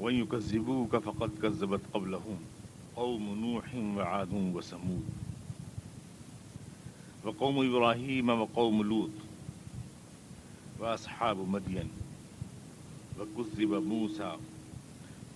[0.00, 2.38] وَيُكَذِّبُوكَ فَقَدْ كَذَّبَتْ قَبْلَهُمْ
[2.96, 5.02] قَوْمُ نُوحٍ وَعَادٌ وَثَمُودُ
[7.24, 9.10] وقوم إبراهيم وقوم لوط
[10.80, 11.88] وأصحاب مدين
[13.20, 14.36] وكذب موسى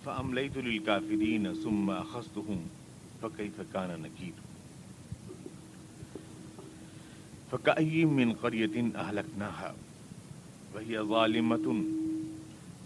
[0.04, 2.60] فأمليت للكافرين ثم أخذتهم
[3.22, 4.32] فكيف كان نكير
[7.52, 9.74] فكأي من قرية أهلكناها
[10.74, 11.84] وهي ظالمة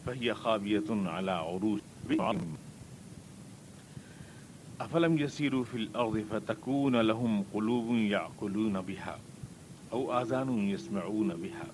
[0.08, 1.80] فهي خابية على عروش
[4.80, 9.18] أفلم يسيروا في الأرض فتكون لهم قلوب يعقلون بها
[9.92, 11.66] أو آذان يسمعون بها.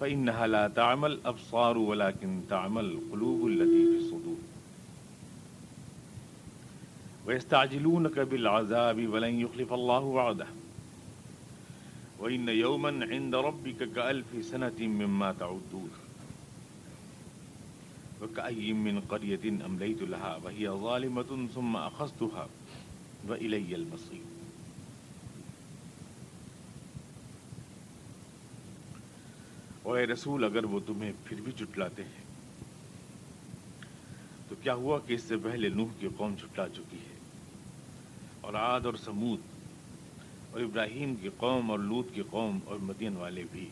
[0.00, 4.38] فإنها لا تعمل الأبصار ولكن تعمل القلوب التي في الصدور.
[7.26, 10.46] ويستعجلونك بالعذاب ولن يخلف الله وعده.
[12.18, 16.03] وإن يوما عند ربك كألف سنة مما تعدون.
[18.24, 22.46] وكأي من قرية أمليت لها وهي ظالمة ثم أخذتها
[23.28, 24.22] وإلي المصير
[29.82, 32.22] اور اے رسول، اگر وہ تمہیں پھر بھی جھٹلاتے ہیں،
[34.48, 37.18] تو کیا ہوا کہ اس سے پہلے نوح کی قوم جھٹلا چکی ہے؟
[38.40, 39.40] اور عاد اور سمود
[40.50, 43.68] اور ابراہیم کی قوم اور لوت کی قوم اور مدین والے بھی۔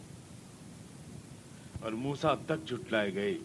[1.81, 3.39] اور موسا تک جھٹلائے گئے۔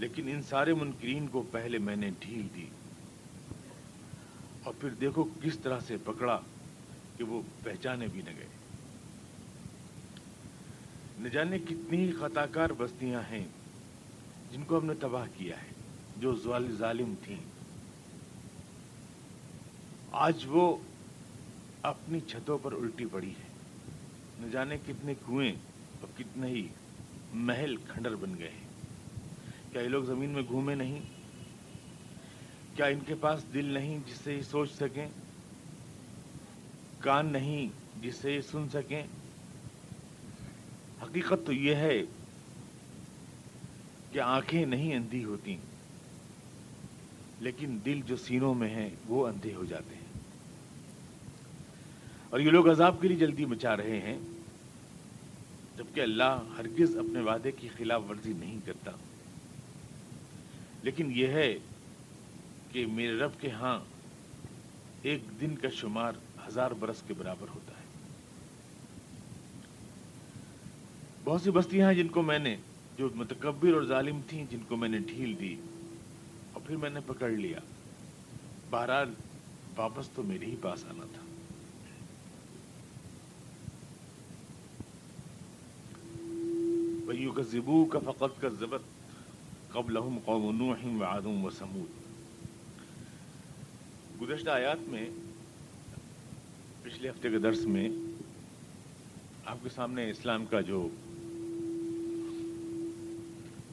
[0.00, 2.66] لیکن ان سارے منکرین کو پہلے میں نے ڈھیل دی۔
[4.64, 6.40] اور پھر دیکھو کس طرح سے پکڑا
[7.16, 8.46] کہ وہ پہچانے بھی نہ گئے۔
[11.18, 13.44] نہ جانے کتنی ہی خطا کار بستیاں ہیں
[14.52, 15.68] جن کو ہم نے تباہ کیا ہے،
[16.16, 16.36] جو
[16.78, 17.36] ظالم تھیں۔
[20.12, 20.76] آج وہ
[21.82, 23.48] اپنی چھتوں پر الٹی پڑی ہے
[24.40, 25.52] نہ جانے کتنے کنویں
[26.00, 26.68] اور کتنے ہی
[27.32, 28.69] محل کھنڈر بن گئے ہیں۔
[29.72, 31.00] کیا یہ لوگ زمین میں گھومے نہیں؟
[32.76, 35.08] کیا ان کے پاس دل نہیں جس سے یہ سوچ سکیں؟
[36.98, 37.68] کان نہیں
[38.02, 39.02] جس سے یہ سن سکیں؟
[41.02, 42.02] حقیقت تو یہ ہے
[44.12, 45.56] کہ آنکھیں نہیں اندھی ہوتی،
[47.40, 50.00] لیکن دل جو سینوں میں ہیں وہ اندھے ہو جاتے ہیں۔
[52.30, 54.18] اور یہ لوگ عذاب کے لیے جلدی مچا رہے ہیں،
[55.78, 58.90] جبکہ اللہ ہرگز اپنے وعدے کی خلاف ورزی نہیں کرتا۔
[60.82, 61.58] لیکن یہ ہے
[62.72, 63.80] کہ میرے رب کے ہاں
[65.02, 66.12] ایک دن کا شمار
[66.48, 67.84] ہزار برس کے برابر ہوتا ہے۔
[71.24, 72.56] بہت سی بستیاں ہیں جن کو میں نے،
[72.98, 75.56] جو متکبر اور ظالم تھیں، جن کو میں نے ڈھیل دی
[76.52, 77.58] اور پھر میں نے پکڑ لیا۔
[78.70, 79.14] بہرحال،
[79.76, 81.20] واپس تو میرے ہی پاس آنا تھا۔
[87.34, 88.82] کا زبو کا فقط کا ضبط
[89.72, 92.00] قبل قوم نوح وعاد و سمود
[94.20, 95.06] گزشتہ آیات میں،
[96.82, 97.88] پچھلے ہفتے کے درس میں
[99.44, 100.88] آپ کے سامنے اسلام کا جو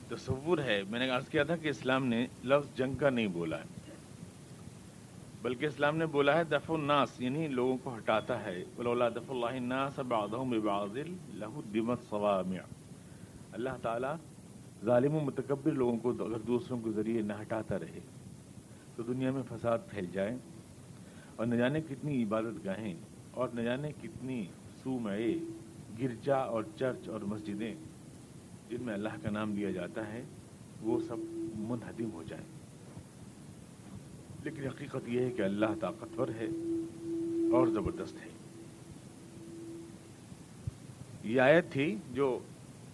[0.09, 3.58] تصور ہے، میں نے عرض کیا تھا کہ اسلام نے لفظ جنگ کا نہیں بولا
[3.58, 3.91] ہے،
[5.41, 8.64] بلکہ اسلام نے بولا ہے دف الناس یعنی لوگوں کو ہٹاتا ہے۔
[9.09, 10.97] دف اللہ الناس بعضهم ببعض
[11.34, 12.58] له دمت صوامع۔
[13.52, 14.16] اللہ تعالیٰ
[14.86, 18.00] ظالم و متکبر لوگوں کو اگر دوسروں کے ذریعے نہ ہٹاتا رہے،
[18.96, 20.38] تو دنیا میں فساد پھیل جائے
[21.36, 22.94] اور نہ جانے کتنی عبادت گاہیں
[23.32, 24.46] اور نہ جانے کتنی
[24.84, 25.36] سومعے،
[26.02, 27.76] گرجا اور چرچ اور مسجدیں
[28.70, 30.24] جن میں اللہ کا نام لیا جاتا ہے،
[30.82, 31.18] وہ سب
[31.56, 32.46] منہدم ہو جائیں۔
[34.44, 36.46] لیکن حقیقت یہ ہے کہ اللہ طاقتور ہے
[37.52, 38.30] اور زبردست ہے۔
[41.24, 42.40] یہ آیت تھی جو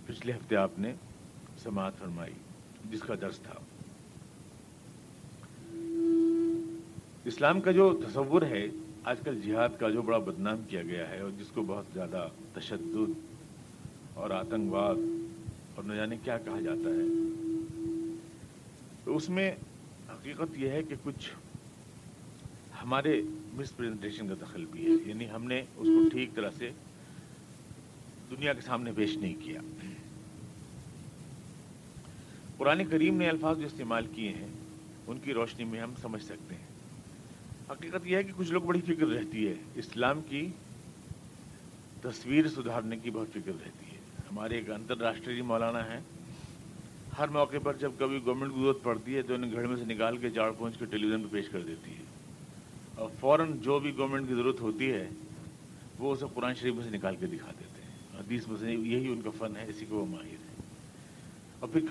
[0.06, 0.94] پچھلے ہفتے آپ نے
[1.64, 2.34] سماعت فرمائی،
[2.92, 3.54] جس کا درس تھا۔
[7.26, 8.66] اسلام کا جو تصور ہے،
[9.04, 12.28] آج کل جہاد کا جو بڑا بدنام کیا گیا ہے اور جس کو بہت زیادہ
[12.54, 13.12] تشدد
[14.14, 14.96] اور آتنکواد
[15.76, 17.02] اور نہ جانے کیا کہا جاتا ہے۔
[19.04, 19.52] تو اس میں
[20.10, 21.30] حقیقت یہ ہے کہ کچھ
[22.84, 23.22] ہمارے
[23.54, 26.72] مس پریزنٹیشن کا دخل بھی ہے۔ یعنی ہم نے اس کو ٹھیک طرح سے
[28.32, 29.62] دنیا کے سامنے پیش نہیں کیا۔
[32.64, 34.48] قرآن کریم نے الفاظ جو استعمال کیے ہیں،
[35.08, 36.68] ان کی روشنی میں ہم سمجھ سکتے ہیں۔
[37.72, 40.48] حقیقت یہ ہے کہ کچھ لوگ بڑی فکر رہتی ہے۔ اسلام کی
[42.02, 44.02] تصویر سدھارنے کی بہت فکر رہتی ہے۔
[44.32, 46.00] ہمارے ایک انتر راشٹری مولانا ہیں۔
[47.18, 49.86] ہر موقع پر جب کبھی گورنمنٹ کی ضرورت پڑتی ہے، تو انہیں گھر میں سے
[49.86, 52.04] نکال کے جاڑ پہنچ کے ٹیلی ویژن پہ پیش کر دیتی ہے۔
[52.96, 55.10] اور فوراً جو بھی گورنمنٹ کی ضرورت ہوتی ہے،
[56.00, 59.08] وہ اسے قرآن شریف میں سے نکال کے دکھا دیتے ہیں۔ حدیث میں سے یہی
[59.08, 60.62] ان کا فن ہے، اسی کو وہ ماہر ہے
[61.60, 61.82] اور پھر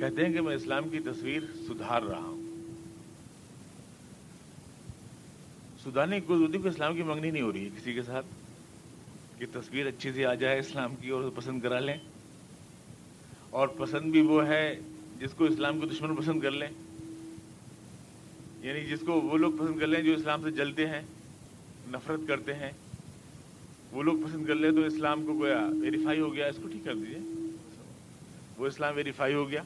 [0.00, 2.42] کہتے ہیں کہ میں اسلام کی تصویر سدھار رہا ہوں۔
[5.84, 8.26] سدھارنے کی کوئی ضرورت اسلام کی منگنی نہیں ہو رہی ہے کسی کے ساتھ۔
[9.38, 11.96] کہ تصویر اچھی سی آ جائے اسلام کی اور پسند کرا لیں۔
[13.50, 14.80] اور پسند بھی وہ ہے
[15.20, 16.68] جس کو اسلام کو دشمن پسند کر لیں۔
[18.60, 21.02] یعنی جس کو وہ لوگ پسند کر لیں جو اسلام سے جلتے ہیں،
[21.88, 22.70] نفرت کرتے ہیں۔
[23.92, 26.84] وہ لوگ پسند کر لیں تو اسلام کو گویا ویریفائی ہو گیا، اس کو ٹھیک
[26.84, 27.18] کر دیجیے
[28.56, 29.62] وہ اسلام ویریفائی ہو گیا۔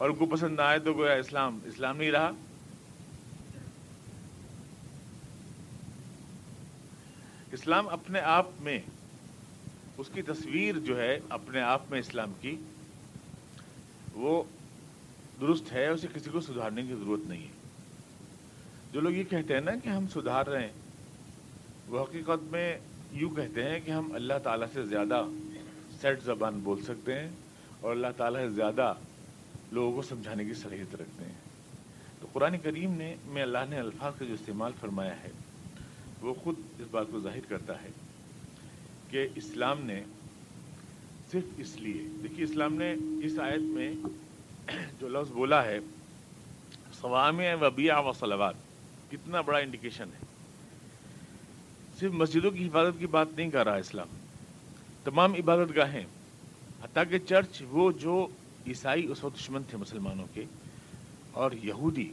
[0.00, 2.30] اور ان کو پسند نہ آئے تو گویا اسلام اسلام نہیں رہا۔
[7.52, 8.78] اسلام اپنے آپ میں،
[9.98, 12.56] اس کی تصویر جو ہے اپنے آپ میں اسلام کی،
[14.12, 14.42] وہ
[15.40, 17.52] درست ہے، اسے کسی کو سدھارنے کی ضرورت نہیں ہے۔
[18.92, 20.72] جو لوگ یہ کہتے ہیں نا کہ ہم سدھار رہے ہیں،
[21.88, 22.78] وہ حقیقت میں
[23.12, 25.24] یوں کہتے ہیں کہ ہم اللہ تعالیٰ سے زیادہ
[26.00, 27.28] سیٹ زبان بول سکتے ہیں
[27.80, 28.94] اور اللہ تعالیٰ سے زیادہ
[29.72, 31.38] لوگوں کو سمجھانے کی صلاحیت رکھتے ہیں۔
[32.20, 35.30] تو قرآن کریم نے میں اللہ نے الفاظ کا جو استعمال فرمایا ہے،
[36.20, 37.90] وہ خود اس بات کو ظاہر کرتا ہے
[39.10, 40.02] کہ اسلام نے
[41.30, 43.92] صرف اس لیے، دیکھیے اسلام نے اس آیت میں
[45.00, 45.78] جو لفظ بولا ہے
[47.00, 48.54] سوام وبیع و صلوات،
[49.10, 50.26] کتنا بڑا انڈیکیشن ہے۔
[52.00, 54.08] صرف مسجدوں کی حفاظت کی بات نہیں کر رہا اسلام،
[55.04, 56.04] تمام عبادت گاہیں
[56.82, 58.26] حتیٰ کہ چرچ، وہ جو
[58.66, 60.44] عیسائی اس وقت دشمن تھے مسلمانوں کے،
[61.32, 62.12] اور یہودی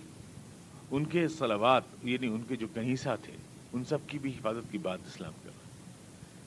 [0.92, 3.34] ان کے صلوات یعنی ان کے جو کنیسا تھے،
[3.74, 5.92] ان سب کی بھی حفاظت کی بات اسلام کر رہا ہے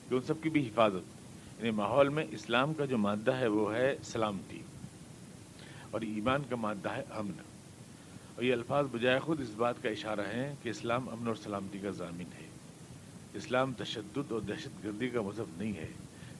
[0.09, 1.21] کہ ان سب کی بھی حفاظت
[1.59, 4.61] یعنی ماحول میں اسلام کا جو مادہ ہے، وہ ہے سلامتی۔
[5.91, 7.31] اور ایمان کا مادہ ہے امن۔
[8.35, 11.79] اور یہ الفاظ بجائے خود اس بات کا اشارہ ہے کہ اسلام امن اور سلامتی
[11.79, 12.47] کا ضامن ہے۔
[13.33, 15.87] اسلام تشدد اور دہشت گردی کا مذہب نہیں ہے۔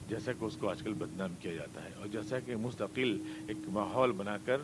[0.08, 3.16] جیسا کہ اس کو آج کل بدنام کیا جاتا ہے اور جیسا کہ مستقل
[3.48, 4.60] ایک ماحول بنا کر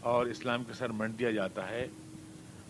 [0.00, 1.86] اور اسلام کے سر منڈ دیا جاتا ہے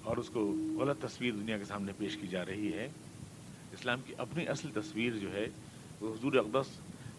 [0.02, 0.40] اور اس کو
[0.80, 2.88] غلط تصویر دنیا کے سامنے پیش کی جا رہی ہے،
[3.72, 5.46] اسلام کی اپنی اصل تصویر جو ہے
[6.00, 6.70] وہ حضور اقدس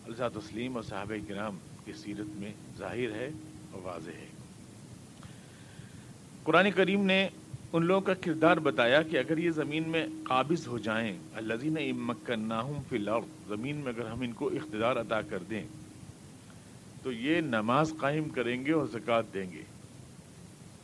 [0.05, 3.29] الزا تسلیم اور صحابہ کرام کی سیرت میں ظاہر ہے
[3.71, 4.27] اور واضح ہے۔
[6.43, 7.27] قرآن کریم نے
[7.75, 12.51] ان لوگوں کا کردار بتایا کہ اگر یہ زمین میں قابض ہو جائیں الزین امکن
[12.89, 15.63] فی الارض، زمین میں اگر ہم ان کو اقتدار ادا کر دیں،
[17.03, 19.61] تو یہ نماز قائم کریں گے اور زکوٰۃ دیں گے۔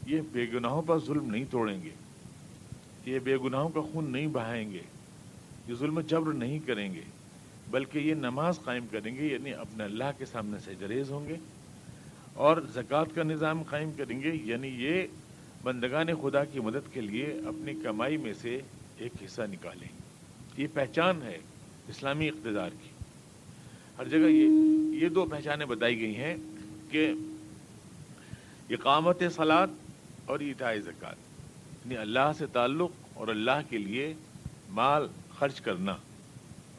[0.05, 1.89] یہ بے گناہوں پر ظلم نہیں توڑیں گے۔
[3.05, 4.81] یہ بے گناہوں کا خون نہیں بہائیں گے۔
[5.67, 7.01] یہ ظلم جبر نہیں کریں گے،
[7.71, 11.35] بلکہ یہ نماز قائم کریں گے یعنی اپنے اللہ کے سامنے سے جریز ہوں گے
[12.33, 15.03] اور زکوٰۃ کا نظام قائم کریں گے۔ یعنی یہ
[15.63, 18.62] بندگان خدا کی مدد کے لیے اپنی کمائی میں سے
[18.98, 19.88] ایک حصہ نکالیں۔
[20.58, 21.38] یہ پہچان ہے
[21.88, 22.90] اسلامی اقتدار کی۔
[23.98, 24.48] ہر جگہ یہ
[25.04, 26.38] یہ دو پہچانیں بتائی گئی ہیں
[26.90, 27.13] کہ
[28.69, 29.68] اقامت سلاد
[30.25, 31.16] اور ایتائے زکوٰۃ
[31.86, 34.13] یعنی اللہ سے تعلق اور اللہ کے لیے
[34.69, 35.96] مال خرچ کرنا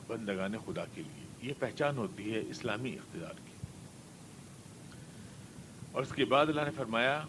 [0.06, 3.66] بندگان خدا کے لیے۔ یہ پہچان ہوتی ہے اسلامی اقتدار کی۔
[5.92, 7.22] اور اس کے بعد اللہ نے فرمایا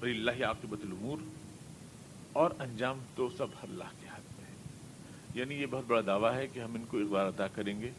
[0.00, 1.18] بری اللہ عاقبت العمور
[2.32, 4.54] اور انجام تو سب اللہ کے ہاتھ میں ہے۔
[5.34, 7.90] یعنی یہ بہت بڑا دعویٰ ہے کہ ہم ان کو اقبال ادا کریں گے۔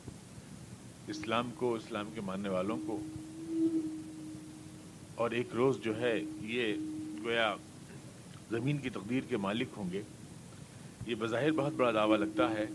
[1.08, 3.00] اسلام کو، اسلام کے ماننے والوں کو۔
[5.16, 6.76] اور ایک روز جو ہے یہ
[7.24, 7.56] گویا
[8.52, 10.02] زمین کی تقدیر کے مالک ہوں گے۔
[11.08, 12.66] یہ بظاہر بہت بڑا دعویٰ لگتا ہے،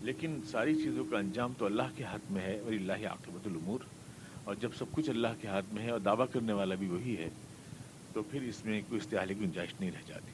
[0.00, 3.78] لیکن ساری چیزوں کا انجام تو اللہ کے ہاتھ میں ہے اور اللہ عاقبت العمور
[4.44, 7.16] اور جب سب کچھ اللہ کے ہاتھ میں ہے اور دعویٰ کرنے والا بھی وہی
[7.16, 7.30] ہے
[8.12, 10.30] تو پھر اس میں کوئی استحالی کی گنجائش نہیں رہ جاتی۔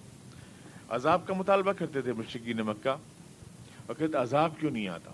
[0.88, 2.94] عذاب کا مطالبہ کرتے تھے مشرقین مکہ۔
[3.86, 5.10] اور کہتے عذاب کیوں نہیں آتا؟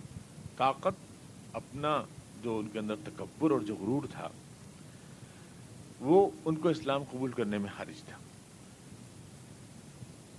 [0.56, 0.94] طاقت
[1.52, 2.02] اپنا
[2.42, 4.28] جو ان کے اندر تکبر اور جو غرور تھا،
[6.00, 8.16] وہ ان کو اسلام قبول کرنے میں خارج تھا۔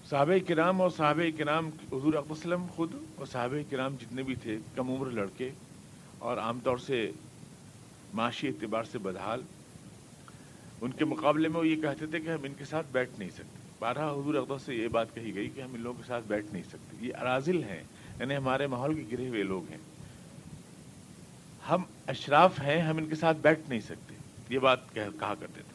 [0.10, 4.92] صحابہ کرام اور صحابہ کرام حضور وسلم خود اور صحابہ کرام جتنے بھی تھے، کم
[4.92, 5.52] عمر لڑکے
[6.20, 7.12] اور عام طور سے
[8.14, 9.42] معاشی اعتبار سے بدحال
[10.84, 13.30] ان کے مقابلے میں وہ یہ کہتے تھے کہ ہم ان کے ساتھ بیٹھ نہیں
[13.30, 16.26] سکتے۔ بارہ حضور اقدس سے یہ بات کہی گئی کہ ہم ان لوگوں کے ساتھ
[16.28, 17.84] بیٹھ نہیں سکتے۔ یہ ارازل ہیں
[18.20, 19.78] یعنی ہمارے ماحول کے گرے ہوئے لوگ ہیں۔
[21.70, 24.16] ہم اشراف ہیں، ہم ان کے ساتھ بیٹھ نہیں سکتے۔
[24.50, 25.74] یہ بات کہا کرتے تھے۔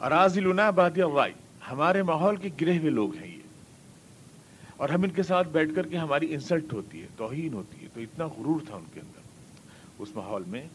[0.00, 0.40] اراضی
[0.74, 1.32] بادی اوائی
[1.70, 3.40] ہمارے ماحول کے گرے ہوئے لوگ ہیں یہ۔
[4.76, 7.88] اور ہم ان کے ساتھ بیٹھ کر کے ہماری انسلٹ ہوتی ہے، توہین ہوتی ہے۔
[7.94, 9.20] تو اتنا غرور تھا ان کے اندر۔
[9.98, 10.68] اس ماحول میں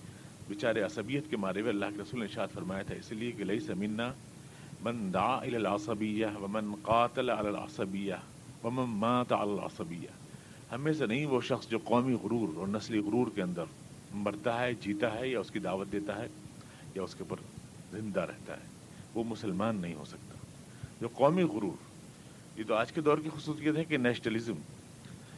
[0.50, 3.44] بیچارے عصبیت کے مارے ہوئے اللہ کے رسول نے شاد فرمایا تھا، اس لیے کہ
[3.44, 4.14] لئی سمینا
[4.82, 8.14] من دا العصبیہ ومن قاتل العصبیہ
[8.64, 10.08] ومن مات العصبیہ۔
[10.72, 13.64] ہمیں سے نہیں وہ شخص جو قومی غرور اور نسلی غرور کے اندر
[14.14, 16.28] مرتا ہے، جیتا ہے یا اس کی دعوت دیتا ہے
[16.96, 17.36] یا اس کے اوپر
[17.92, 18.66] زندہ رہتا ہے۔
[19.16, 20.36] وہ مسلمان نہیں ہو سکتا۔
[21.02, 21.78] جو قومی غرور،
[22.60, 24.54] یہ تو آج کے دور کی خصوصیت ہے کہ نیشنلزم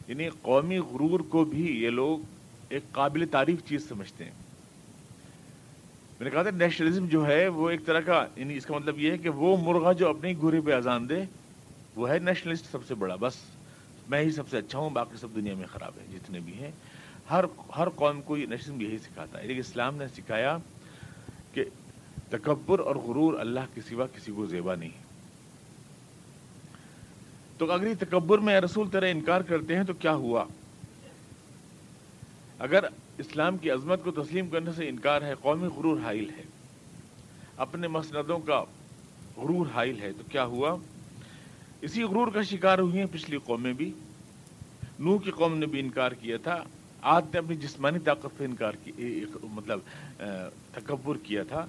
[0.08, 2.18] یعنی قومی غرور کو بھی یہ لوگ
[2.68, 4.32] ایک قابل تعریف چیز سمجھتے ہیں۔
[6.22, 8.98] میں نے کہا تھا نیشنلزم جو ہے وہ ایک طرح کا یعنی اس کا مطلب
[8.98, 11.24] یہ ہے کہ وہ مرغا جو اپنے گورے پہ اذان دے،
[11.96, 13.34] وہ ہے نیشنلسٹ سب سے بڑا۔ بس
[14.08, 16.70] میں ہی سب سے اچھا ہوں، باقی سب دنیا میں خراب ہے جتنے بھی ہیں۔
[17.30, 17.44] ہر
[17.76, 20.56] ہر قوم کو یہ نیشنلزم یہی سکھاتا ہے۔ لیکن اسلام نے سکھایا
[21.52, 21.64] کہ
[22.30, 24.90] تکبر اور غرور اللہ کے سوا کسی کو زیبا نہیں۔
[27.58, 30.44] تو اگر تکبر میں رسول طرح انکار کرتے ہیں تو کیا ہوا؟
[32.58, 32.84] اگر
[33.18, 36.42] اسلام کی عظمت کو تسلیم کرنے سے انکار ہے، قومی غرور حائل ہے۔
[37.56, 38.64] اپنے مسندوں کا
[39.36, 40.76] غرور حائل ہے۔ تو کیا ہوا؟
[41.80, 43.92] اسی غرور کا شکار ہوئی ہیں پچھلی قومیں بھی۔
[44.98, 46.64] نوح کی قوم نے بھی انکار کیا تھا۔
[47.02, 49.78] آج نے اپنی جسمانی طاقت سے انکار کی مطلب
[50.72, 51.66] تکبر کیا تھا۔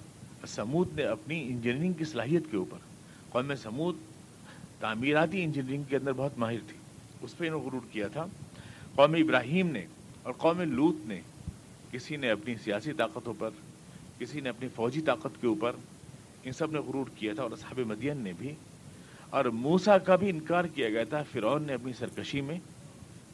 [0.47, 2.77] سمود نے اپنی انجینئرنگ کی صلاحیت کے اوپر،
[3.29, 3.95] قوم سمود
[4.79, 6.77] تعمیراتی انجینئرنگ کے اندر بہت ماہر تھی۔
[7.21, 8.25] اس پہ انہوں غرور کیا تھا۔
[8.95, 9.85] قوم ابراہیم نے
[10.23, 11.21] اور قوم لوت نے
[11.93, 13.49] کسی نے اپنی سیاسی طاقتوں پر،
[14.19, 15.71] کسی نے اپنی فوجی طاقت کے اوپر
[16.43, 18.53] ان سب نے غرور کیا تھا اور اصحاب مدین نے بھی۔
[19.29, 22.59] اور موسا کا بھی انکار کیا گیا تھا۔ فرعون نے اپنی سرکشی میں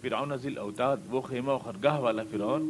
[0.02, 2.64] فرعون عزیل اوتاد وہ خیمہ و خرگاہ والا فرعون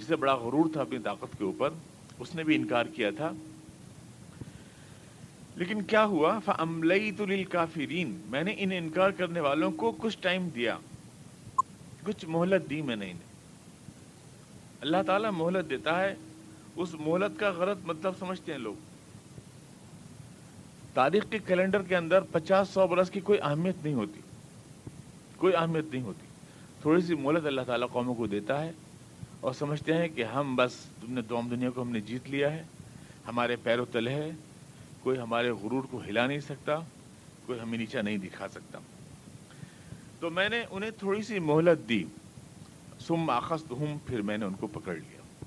[0.00, 1.70] جسے بڑا غرور تھا اپنی طاقت کے اوپر،
[2.18, 3.30] اس نے بھی انکار کیا تھا۔
[5.56, 10.48] لیکن کیا ہوا؟ فملئی تو کافرین میں نے ان انکار کرنے والوں کو کچھ ٹائم
[10.48, 10.78] دیا۔
[12.04, 13.31] کچھ مہلت دی میں نے انہیں۔
[14.82, 16.14] اللہ تعالیٰ مہلت دیتا ہے،
[16.76, 18.74] اس مہلت کا غلط مطلب سمجھتے ہیں لوگ۔
[20.94, 24.20] تاریخ کے کیلنڈر کے اندر پچاس سو برس کی کوئی اہمیت نہیں ہوتی۔
[25.36, 26.26] کوئی اہمیت نہیں ہوتی۔
[26.80, 28.72] تھوڑی سی مہلت اللہ تعالیٰ قوموں کو دیتا ہے
[29.40, 32.52] اور سمجھتے ہیں کہ ہم بس تم نے دوم دنیا کو ہم نے جیت لیا
[32.52, 32.62] ہے۔
[33.28, 34.30] ہمارے پیروں تلے ہے۔
[35.00, 36.76] کوئی ہمارے غرور کو ہلا نہیں سکتا۔
[37.46, 38.78] کوئی ہمیں نیچا نہیں دکھا سکتا۔
[40.20, 42.04] تو میں نے انہیں تھوڑی سی مہلت دی۔
[43.06, 45.44] سم آخست ہوں پھر میں نے ان کو پکڑ لیا۔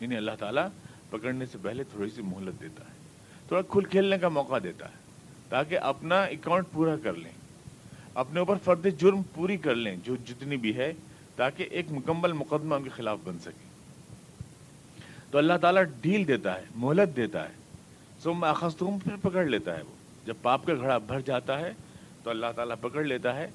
[0.00, 0.68] یعنی اللہ تعالیٰ
[1.10, 2.92] پکڑنے سے پہلے تھوڑی سی مہلت دیتا ہے،
[3.48, 4.94] تھوڑا کھل کھیلنے کا موقع دیتا ہے
[5.48, 7.32] تاکہ اپنا اکاؤنٹ پورا کر لیں۔
[8.14, 10.92] اپنے اوپر فرد جرم پوری کر لیں جو جتنی بھی ہے،
[11.36, 13.68] تاکہ ایک مکمل مقدمہ ان کے خلاف بن سکے۔
[15.30, 17.54] تو اللہ تعالیٰ ڈھیل دیتا ہے، مہلت دیتا ہے۔
[18.22, 21.72] سم آخست ہوں پھر پکڑ لیتا ہے وہ۔ جب پاپ کا گھڑا بھر جاتا ہے،
[22.22, 23.50] تو اللہ تعالیٰ پکڑ لیتا ہے۔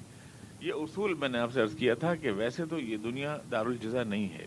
[0.60, 3.66] یہ اصول میں نے آپ سے عرض کیا تھا کہ ویسے تو یہ دنیا دار
[3.66, 4.46] الجزا نہیں ہے۔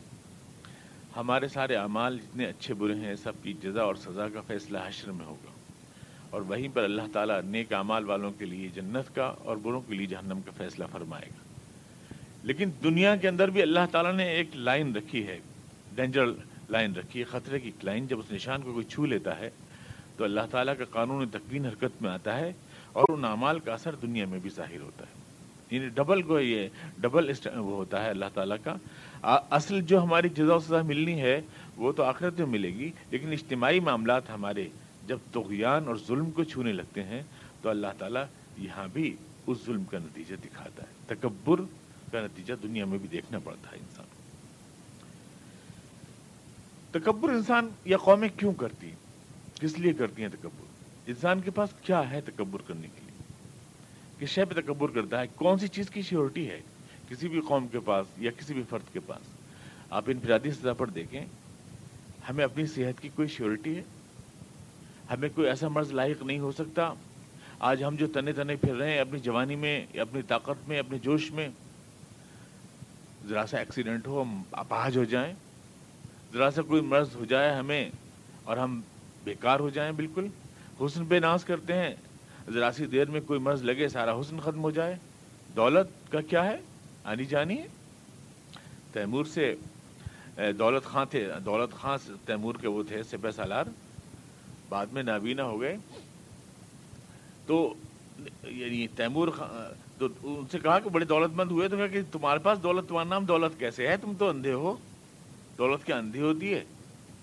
[1.16, 5.12] ہمارے سارے اعمال جتنے اچھے برے ہیں، سب کی جزا اور سزا کا فیصلہ حشر
[5.12, 5.52] میں ہوگا۔
[6.30, 9.96] اور وہیں پر اللہ تعالیٰ نیک اعمال والوں کے لیے جنت کا اور بروں کے
[9.96, 11.60] لیے جہنم کا فیصلہ فرمائے گا۔
[12.44, 15.40] لیکن دنیا کے اندر بھی اللہ تعالیٰ نے ایک لائن رکھی ہے،
[15.96, 16.26] ڈینجر
[16.70, 19.50] لائن رکھی ہے۔ خطرے کی لائن جب اس نشان کو کوئی چھو لیتا ہے،
[20.18, 22.54] تو اللہ تعالیٰ کا قانون تقوین حرکت میں آتا ہے
[22.94, 25.21] اور ان اعمال کا اثر دنیا میں بھی ظاہر ہوتا ہے۔
[25.72, 28.76] یعنی ڈبل کو یہ ڈبل وہ ہوتا ہے اللہ تعالیٰ کا۔
[29.50, 31.40] اصل جو ہماری جزا و سزا ملنی ہے،
[31.76, 34.68] وہ تو آخرت میں ملے گی، لیکن اجتماعی معاملات ہمارے
[35.08, 37.22] جب تغیان اور ظلم کو چھونے لگتے ہیں،
[37.62, 38.24] تو اللہ تعالیٰ
[38.58, 39.16] یہاں بھی
[39.48, 41.62] اس ظلم کا نتیجہ دکھاتا ہے۔ تکبر
[42.12, 44.06] کا نتیجہ دنیا میں بھی دیکھنا پڑتا ہے انسان
[46.92, 48.92] تکبر انسان یا قومیں کیوں کرتی؟
[49.62, 50.66] کس لیے کرتی ہیں تکبر؟
[51.08, 53.11] انسان کے پاس کیا ہے تکبر کرنے کے لیے؟
[54.22, 56.62] کس شے پہ تکبر کرتا ہے، کون سی چیز کی شیورٹی ہے؟
[57.10, 59.22] کسی بھی قوم کے پاس یا کسی بھی فرد کے پاس۔
[59.90, 61.26] آپ انفرادی سطح پر دیکھیں،
[62.30, 63.82] ہمیں اپنی صحت کی کوئی شیورٹی ہے؟
[65.10, 66.94] ہمیں کوئی ایسا مرض لاحق نہیں ہو سکتا۔
[67.60, 70.80] آج ہم جو تنے تنے پھر رہے ہیں، اپنی جوانی میں یا اپنی طاقت میں،
[70.80, 71.50] اپنے جوش میں،
[73.28, 75.34] ذرا سا ایکسیڈنٹ ہو، ہم اپاہج ہو جائیں۔
[76.34, 77.90] ذرا سا کوئی مرض ہو جائے ہمیں
[78.44, 78.82] اور ہم
[79.24, 80.28] بیکار ہو جائیں، بالکل۔
[80.82, 81.96] حسن بے ناز کرتے ہیں
[82.52, 84.96] ذرا سی دیر میں کوئی مرض لگے سارا حسن ختم ہو جائے۔
[85.56, 86.58] دولت کا کیا ہے؟
[87.04, 87.68] آنی جانی ہے۔
[88.94, 89.56] تیمور سے
[90.38, 93.66] دولت خاں تھے۔ دولت خاں تیمور کے وہ تھے سپہ سالار
[94.70, 95.78] بعد میں نابینا ہو گئے۔
[97.48, 97.74] تو
[98.44, 99.28] یعنی تیمور
[99.98, 102.90] تو ان سے کہا کہ بڑے دولت مند ہوئے، تو کہا کہ تمہارے پاس دولت،
[102.90, 104.76] تمہارا نام دولت کیسے ہے؟ تم تو اندھے ہو۔
[105.58, 106.64] دولت کیا اندھی ہوتی ہے۔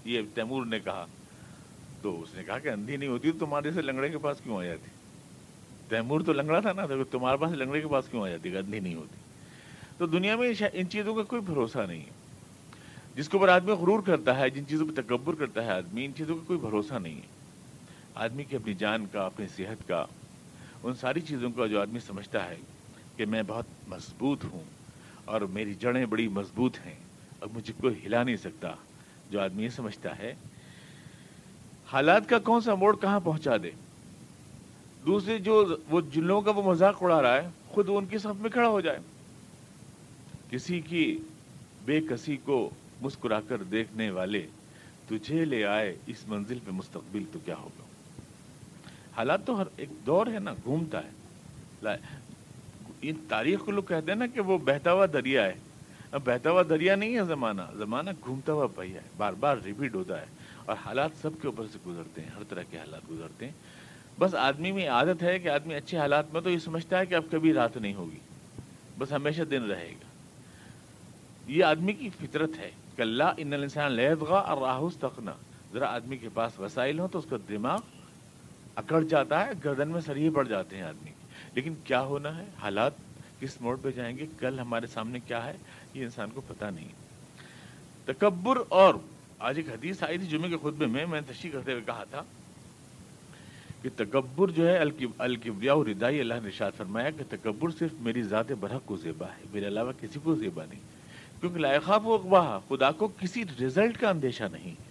[0.05, 1.07] یہ تیمور نے کہا۔
[2.03, 4.59] تو اس نے کہا کہ اندھی نہیں ہوتی، تو تمہارے سے لنگڑے کے پاس کیوں
[4.59, 4.98] آ جاتی؟
[5.89, 8.81] تیمور تو لنگڑا تھا نا، تو تمہارے پاس لنگڑے کے پاس کیوں آ جاتی؟ گندی
[8.81, 9.17] نہیں ہوتی۔
[9.99, 12.19] تو دنیا میں ان چیزوں کا کوئی بھروسہ نہیں ہے۔
[13.15, 16.13] جس کے اوپر آدمی غرور کرتا ہے، جن چیزوں پہ تکبر کرتا ہے آدمی، ان
[16.17, 17.27] چیزوں کا کوئی بھروسہ نہیں ہے۔
[18.15, 20.07] آدمی کی اپنی جان کا، اپنی صحت کا،
[20.83, 22.57] ان ساری چیزوں کا جو آدمی سمجھتا ہے
[23.17, 24.65] کہ میں بہت مضبوط ہوں
[25.25, 26.95] اور میری جڑیں بڑی مضبوط ہیں
[27.39, 28.73] اور مجھے کوئی ہلا نہیں سکتا۔
[29.31, 30.35] جو آدمی یہ سمجھتا ہے،
[31.93, 33.71] حالات کا کون سا موڑ کہاں پہنچا دے؟
[35.09, 38.41] دوسرے جو وہ جن لوگوں کا وہ مذاق اڑا رہا ہے، خود ان کی صف
[38.41, 38.99] میں کھڑا ہو جائے۔
[40.51, 41.19] کسی کی
[41.85, 44.47] بے کسی کو مسکرا کر دیکھنے والے،
[45.09, 47.83] تجھے لے آئے اس منزل پہ مستقبل تو کیا ہوگا؟
[49.17, 51.11] حالات تو ہر ایک دور ہے نا، گھومتا ہے۔
[53.03, 55.55] ان تاریخ کو لوگ کہتے ہیں نا کہ وہ بہتا ہوا دریا ہے۔
[56.13, 59.95] اب بہتا ہوا دریا نہیں ہے زمانہ زمانہ گھومتا ہوا پہیا ہے۔ بار بار ریپیٹ
[59.95, 60.27] ہوتا ہے۔
[60.67, 63.53] اور حالات سب کے اوپر سے گزرتے ہیں، ہر طرح کے حالات گزرتے ہیں۔
[64.19, 67.15] بس آدمی میں عادت ہے کہ آدمی اچھے حالات میں تو یہ سمجھتا ہے کہ
[67.15, 68.19] اب کبھی رات نہیں ہوگی۔
[68.99, 70.05] بس ہمیشہ دن رہے گا۔
[71.47, 75.33] یہ آدمی کی فطرت ہے۔ کہ اللہ ان انسان لہدغا اور راہوس تخنا
[75.73, 77.79] ذرا آدمی کے پاس وسائل ہوں تو اس کا دماغ
[78.77, 81.11] اکڑ جاتا ہے، گردن میں سریے پڑ جاتے ہیں آدمی۔
[81.55, 82.93] لیکن کیا ہونا ہے؟ حالات
[83.41, 85.57] کس موڑ پہ جائیں گے؟ کل ہمارے سامنے کیا ہے؟
[85.95, 86.89] یہ انسان کو پتہ نہیں۔
[88.05, 88.95] تکبر اور،
[89.39, 92.05] آج ایک حدیث آئی تھی جمعے کے خطبے میں میں نے تشریح کرتے ہوئے کہا
[92.05, 92.23] تھا
[93.83, 94.79] کہ تکبر جو ہے
[95.19, 99.45] الکبریا ردائی اللہ نے شاد فرمایا کہ تکبر صرف میری ذات برحق کو زیبا ہے،
[99.53, 100.81] میرے علاوہ کسی کو زیبا نہیں۔
[101.41, 104.89] کیونکہ لائقہ و اقبا خدا کو کسی رزلٹ کا اندیشہ نہیں ہے۔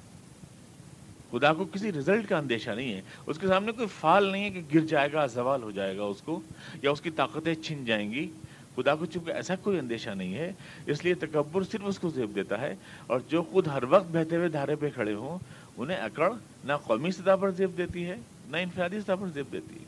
[1.32, 4.50] خدا کو کسی رزلٹ کا اندیشہ نہیں ہے۔ اس کے سامنے کوئی فال نہیں ہے
[4.50, 6.40] کہ گر جائے گا، زوال ہو جائے گا اس کو،
[6.82, 8.32] یا اس کی طاقتیں چھن جائیں گی۔
[8.76, 10.54] خدا کو چونکہ ایسا کوئی اندیشہ نہیں ہے،
[10.86, 12.76] اس لیے تکبر صرف اس کو زیب دیتا ہے۔
[13.08, 15.38] اور جو خود ہر وقت بہتے ہوئے دھارے پہ کھڑے ہوں،
[15.78, 16.32] انہیں اکڑ
[16.64, 18.16] نہ قومی سطح پر زیب دیتی ہے۔
[18.48, 19.86] نہ انفرادی سطح پر زیب دیتی ہے۔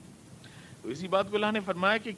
[0.81, 2.11] تو اسی بات کو اللہ نے فرمایا کہ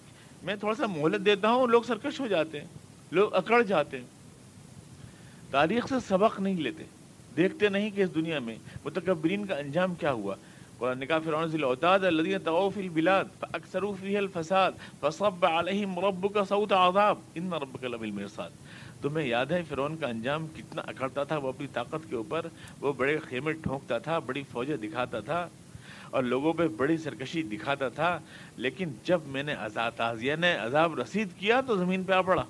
[0.44, 2.68] میں تھوڑا سا مہلت دیتا ہوں لوگ سرکش ہو جاتے ہیں،
[3.12, 4.06] لوگ اکڑ جاتے ہیں۔
[5.52, 6.84] تاریخ سے سبق نہیں لیتے،
[7.38, 8.56] دیکھتے نہیں کہ اس دنیا میں
[8.86, 10.36] متکبرین کا انجام کیا ہوا۔
[10.78, 14.72] قرآن نے کہا، فرعون ذی الاوتاد الذين طغوا في البلاد فاكثروا فيها الفساد
[15.02, 18.50] فصب عليهم ربك صوت عذاب ان ربك لبالمرصاد
[19.02, 22.46] تمہیں یاد ہے فرعون کا انجام کتنا اکڑتا تھا، وہ اپنی طاقت کے اوپر
[22.82, 25.48] وہ بڑے خیمے ٹھونکتا تھا، بڑی فوجیں دکھاتا تھا۔
[26.12, 28.20] اور لوگوں پہ بڑی سرکشی دکھاتا تھا،
[28.58, 29.56] لیکن جب میں نے
[29.96, 32.44] تازیہ نے عذاب رسید کیا تو زمین پہ آ پڑا۔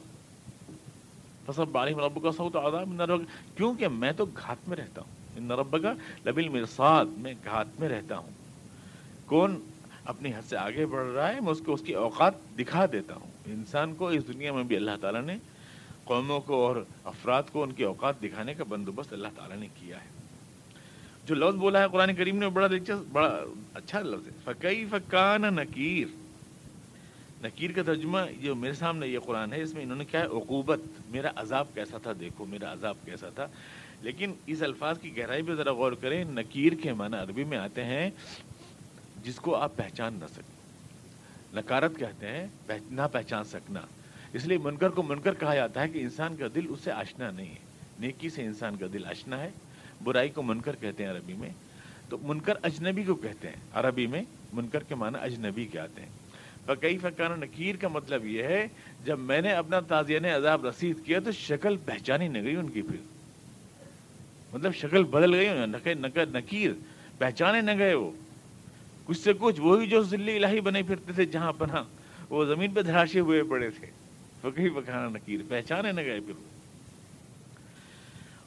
[1.45, 3.11] فصب عليهم ربك صوت عذاب
[3.55, 5.93] کیونکہ میں تو گھات میں رہتا ہوں۔ ان رب کا
[6.25, 8.29] لبل مرساد میں گھات میں رہتا ہوں۔
[9.25, 9.59] کون
[10.05, 13.15] اپنی حد سے آگے بڑھ رہا ہے، میں اس کو اس کی اوقات دکھا دیتا
[13.15, 15.37] ہوں۔ انسان کو اس دنیا میں بھی اللہ تعالیٰ نے
[16.03, 19.97] قوموں کو اور افراد کو ان کی اوقات دکھانے کا بندوبست اللہ تعالیٰ نے کیا
[19.97, 20.20] ہے۔
[21.31, 25.41] جو لفظ بولا ہے قرآن کریم نے بڑا دلچسپ، بڑا اچھا لفظ ہے۔ فقی فکان
[25.41, 26.07] نکیر
[27.43, 30.25] نکیر کا ترجمہ جو میرے سامنے یہ قرآن ہے، اس میں انہوں نے کیا ہے،
[30.25, 33.47] عقوبت۔ میرا عذاب کیسا تھا، دیکھو میرا عذاب کیسا تھا۔
[34.01, 37.83] لیکن اس الفاظ کی گہرائی پہ ذرا غور کریں، نکیر کے معنی عربی میں آتے
[37.83, 38.09] ہیں،
[39.23, 40.61] جس کو آپ پہچان نہ سکیں۔
[41.53, 42.47] نکارت کہتے ہیں
[42.89, 43.81] نہ پہچان سکنا۔
[44.33, 47.31] اس لیے منکر کو منکر کہا جاتا ہے کہ انسان کا دل اس سے آشنا
[47.31, 47.59] نہیں ہے۔
[47.99, 49.51] نیکی سے انسان کا دل آشنا ہے۔
[50.03, 51.49] برائی کو منکر کہتے ہیں عربی میں،
[52.09, 56.09] تو منکر اجنبی کو کہتے ہیں۔ عربی میں منکر کے معنی اجنبی کے آتے ہیں۔
[56.65, 58.67] فقی فقان نکیر کا مطلب یہ ہے،
[59.05, 62.81] جب میں نے اپنا تازین عذاب رسید کیا تو شکل پہچانی نہیں گئی ان کی
[62.81, 62.97] پھر۔
[64.53, 65.49] مطلب شکل بدل گئی
[66.33, 66.71] نکیر
[67.17, 68.11] پہچانے نہ گئے وہ۔
[69.05, 71.83] کچھ سے کچھ وہی جو ذلی الہی بنے پھرتے تھے، جہاں پناہ
[72.29, 73.87] وہ زمین پہ دھراشے ہوئے پڑے تھے۔
[74.41, 76.50] فقی پکانا نکیر پہچانے نہ گئے پھر۔ وہ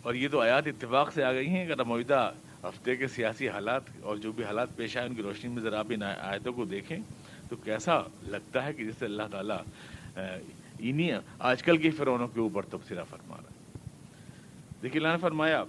[0.05, 2.33] اور یہ تو آیات اتفاق سے آ گئی ہیں اگر موجودہ
[2.65, 5.79] ہفتے کے سیاسی حالات اور جو بھی حالات پیش آئے ان کی روشنی میں ذرا
[5.79, 6.97] آپ ان آیتوں کو دیکھیں
[7.49, 9.59] تو کیسا لگتا ہے کہ جس سے اللہ تعالیٰ
[10.79, 13.79] انہیں آج کل کے فرونوں کے اوپر تبصرہ فرما رہا ہے۔
[14.83, 15.65] دیکھیے، اللہ نے فرمایا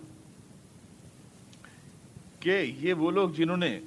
[2.39, 3.79] کہ یہ وہ لوگ جنہوں نے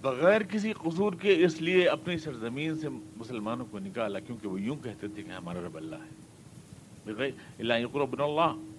[0.00, 4.76] بغیر کسی قصور کے اس لیے اپنی سرزمین سے مسلمانوں کو نکالا، کیونکہ وہ یوں
[4.76, 8.73] کہتے تھے کہ ہمارا رب اللہ ہے۔ اللہ قرب اللہ۔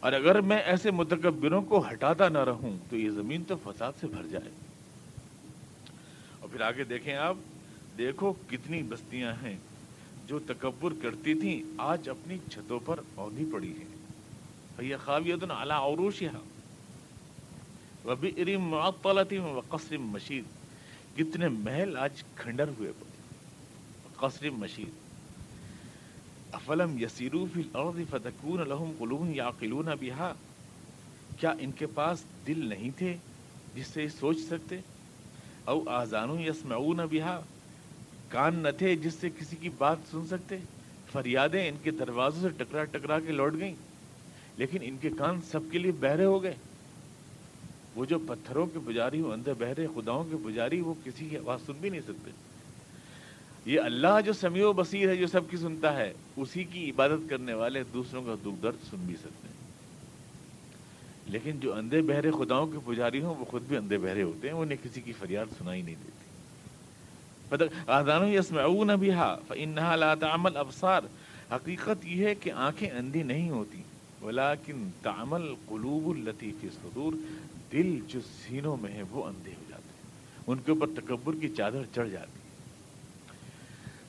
[0.00, 4.06] اور اگر میں ایسے متکبروں کو ہٹاتا نہ رہوں تو یہ زمین تو فساد سے
[4.06, 4.50] بھر جائے۔
[6.40, 7.34] اور پھر آگے دیکھیں آپ،
[7.98, 9.56] دیکھو کتنی بستیاں ہیں۔
[10.26, 13.98] جو تکبر کرتی تھیں، آج اپنی چھتوں پر عہدی پڑی ہیں۔
[14.82, 16.40] یہ خاویت اعلیٰ عروش یہاں
[18.06, 20.44] وبی اریم معطلتی قصر مشید۔
[21.16, 23.10] کتنے محل آج کھنڈر ہوئے پڑے۔
[24.16, 25.07] قصر مشید۔
[26.52, 30.32] افلم یسیرو فی الارض فتکون لہم قلوب یعقلون بها
[31.40, 33.16] کیا ان کے پاس دل نہیں تھے
[33.74, 34.78] جس سے سوچ سکتے؟
[35.64, 37.40] او آزانو یسمعون بها
[38.28, 40.56] کان نہ تھے جس سے کسی کی بات سن سکتے؟
[41.12, 43.74] فریادیں ان کے دروازوں سے ٹکرا ٹکرا کے لوٹ گئیں۔
[44.56, 46.54] لیکن ان کے کان سب کے لیے بہرے ہو گئے۔
[47.94, 51.58] وہ جو پتھروں کے پجاری ہو اندر بہرے، خداؤں کے پجاری، وہ کسی کی آواز
[51.66, 52.47] سن بھی نہیں سکتے۔
[53.68, 57.30] یہ اللہ جو سمیع و بصیر ہے، جو سب کی سنتا ہے، اسی کی عبادت
[57.30, 59.54] کرنے والے دوسروں کا دکھ درد سن بھی سکتے ہیں۔
[61.26, 64.54] لیکن جو اندھے بہرے خداؤں کے پجاری ہوں، وہ خود بھی اندھے بہرے ہوتے ہیں
[64.54, 66.18] انہیں کسی کی فریاد سنائی نہیں دیتی
[67.86, 71.02] آدان یسمعون بها لا تعمل ابصار۔
[71.52, 73.82] حقیقت یہ ہے کہ آنکھیں اندھی نہیں ہوتی،
[74.22, 76.68] ولیکن تعمل قلوب التي في
[77.72, 80.10] دل جو سینوں میں ہے، وہ اندھے ہو جاتے ہیں۔
[80.46, 82.47] ان کے اوپر تکبر کی چادر چڑھ جاتی ہے۔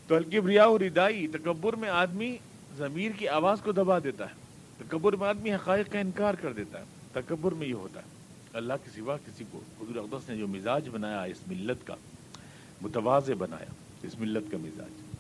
[0.10, 2.38] تو الکبریا اور ردائی، تکبر میں آدمی
[2.78, 4.34] ضمیر کی آواز کو دبا دیتا ہے۔
[4.78, 8.06] تکبر میں آدمی حقائق کا انکار کر دیتا ہے۔ تکبر میں یہ ہوتا ہے۔
[8.54, 11.96] اللہ کے سوا کسی کو، حضور اقدس نے جو مزاج بنایا، اس ملت کا
[12.82, 15.20] متوازے بنایا، اس ملت کا مزاج۔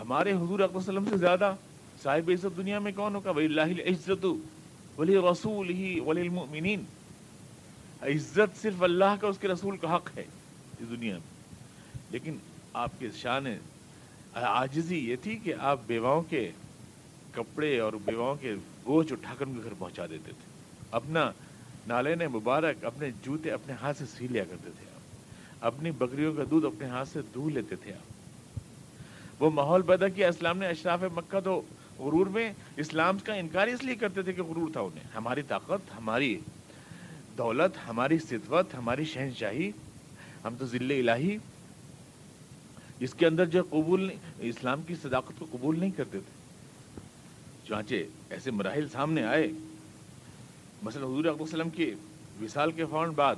[0.00, 1.56] ہمارے حضور اقدس وسلم سے زیادہ
[2.02, 4.26] صاحب عزت دنیا میں کون ہوگا؟ ولی اللہ عزت
[4.98, 6.84] ولی رسول ہی ولی المؤمنین
[8.02, 10.24] عزت صرف اللہ کا، اس کے رسول کا حق ہے۔
[10.80, 11.54] اس دنیا میں۔
[12.10, 12.36] لیکن
[12.72, 13.46] آپ کے شان
[14.34, 16.50] عاجزی یہ تھی کہ آپ بیواؤں کے
[17.32, 18.54] کپڑے اور بیواؤں کے
[18.86, 21.30] گوچ اٹھا کر ان کے گھر پہنچا دیتے تھے۔ اپنا
[21.86, 24.98] نالین مبارک اپنے جوتے اپنے ہاتھ سے سی لیا کرتے تھے آپ۔
[25.66, 28.18] اپنی بکریوں کا دودھ اپنے ہاتھ سے دھو لیتے تھے آپ۔
[29.42, 31.62] وہ ماحول پیدا کیا۔ اسلام نے اشراف مکہ تو
[31.98, 35.98] غرور میں اسلام کا انکار اس لیے کرتے تھے کہ غرور تھا انہیں۔ ہماری طاقت،
[35.98, 36.40] ہماری
[37.38, 39.70] دولت، ہماری ستوت ہماری شہنشاہی،
[40.44, 41.36] ہم تو ذل الہی۔
[43.00, 46.38] جس کے اندر جو قبول نہیں، اسلام کی صداقت کو قبول نہیں کرتے تھے۔
[47.68, 47.94] چانچہ
[48.30, 49.48] ایسے مراحل سامنے آئے۔
[50.82, 51.94] مثلا حضور اقبال وسلم کی
[52.42, 53.34] وصال کے فوراً بعد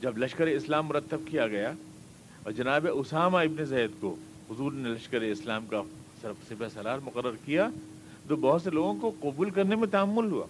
[0.00, 1.72] جب لشکر اسلام مرتب کیا گیا
[2.42, 4.16] اور جناب اسامہ ابن زید کو
[4.50, 5.82] حضور نے لشکر اسلام کا
[6.22, 7.68] سپہ سلار مقرر کیا،
[8.28, 10.46] تو بہت سے لوگوں کو قبول کرنے میں تعمل ہوا۔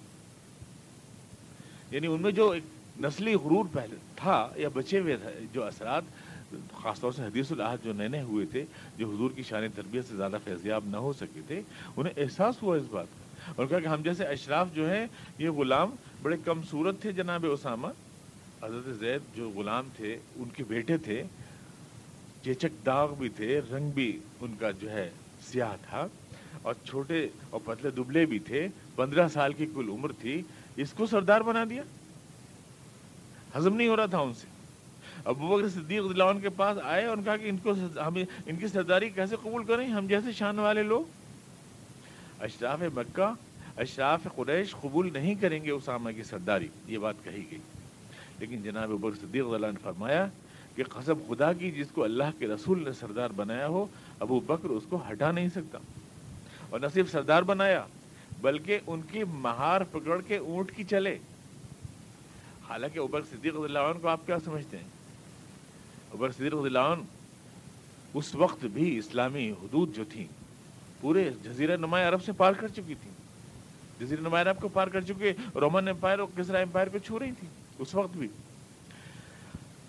[1.91, 2.63] یعنی ان میں جو ایک
[3.01, 6.03] نسلی غرور پہلے تھا یا بچے ہوئے تھے، جو اثرات
[6.73, 8.65] خاص طور سے حدیث الحاد جو نئے نئے ہوئے تھے،
[8.99, 11.63] جو حضور کی شان تربیت سے زیادہ فیضیاب نہ ہو سکے تھے،
[11.97, 15.07] انہیں احساس ہوا اس بات کا اور کہا کہ ہم جیسے اشراف جو ہیں،
[15.39, 15.91] یہ غلام
[16.23, 17.89] بڑے کم صورت تھے جناب اسامہ۔
[18.63, 21.23] حضرت زید جو غلام تھے، ان کے بیٹے تھے،
[22.43, 26.07] چیچک داغ بھی تھے، رنگ بھی ان کا جو ہے سیاہ تھا۔
[26.63, 30.43] اور چھوٹے اور پتلے دبلے بھی تھے۔ پندرہ سال کی کل عمر تھی۔
[30.77, 31.83] اس کو سردار بنا دیا۔
[33.57, 34.54] ہضم نہیں ہو رہا تھا ان سے۔
[35.25, 37.73] ابو بکر صدیق اللہ عنہ کے پاس آئے اور کہا کہ ان کو
[38.07, 38.15] ہم
[38.47, 41.05] ان کی سرداری کیسے قبول کریں؟ ہم جیسے شان والے لوگ۔
[42.41, 43.33] اشراف مکہ،
[43.81, 47.59] اشراف قریش قبول نہیں کریں گے اسامہ کی سرداری۔ یہ بات کہی گئی۔
[48.39, 50.27] لیکن جناب ابو صدیق اللہ نے فرمایا
[50.77, 53.87] کہ قسم خدا کی، جس کو اللہ کے رسول نے سردار بنایا ہو،
[54.21, 55.79] ابو بکر اس کو ہٹا نہیں سکتا۔
[56.71, 57.85] اور نہ صرف سردار بنایا،
[58.41, 61.19] بلکہ ان کی مہار پکڑ کے اونٹ کی چلے۔
[62.69, 64.94] حالانکہ ابر صدیق اللہ عنہ کو آپ کیا سمجھتے ہیں؟
[66.15, 67.03] ابر صدیق اللہ عنہ،
[68.15, 70.25] اس وقت بھی اسلامی حدود جو تھیں،
[71.01, 73.13] پورے جزیرہ نمایاں عرب سے پار کر چکی تھیں۔
[74.01, 77.33] جزیرہ نمایاں عرب کو پار کر چکے، رومن امپائر اور کسرا امپائر کو چھو رہی
[77.33, 77.49] تھی
[77.79, 78.29] اس وقت بھی۔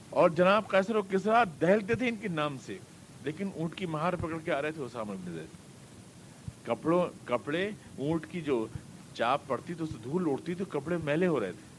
[0.10, 2.78] اور جناب قیصر و کسرا دہلتے تھے ان کے نام سے،
[3.24, 5.66] لیکن اونٹ کی مہار پکڑ کے آ رہے تھے اسامہ ابن زید۔
[6.66, 8.68] کپڑوں، کپڑے، اونٹ کی جو
[9.14, 11.76] چاپ پڑتی تو اسے دھول اڑتی تو کپڑے میلے ہو رہے تھے۔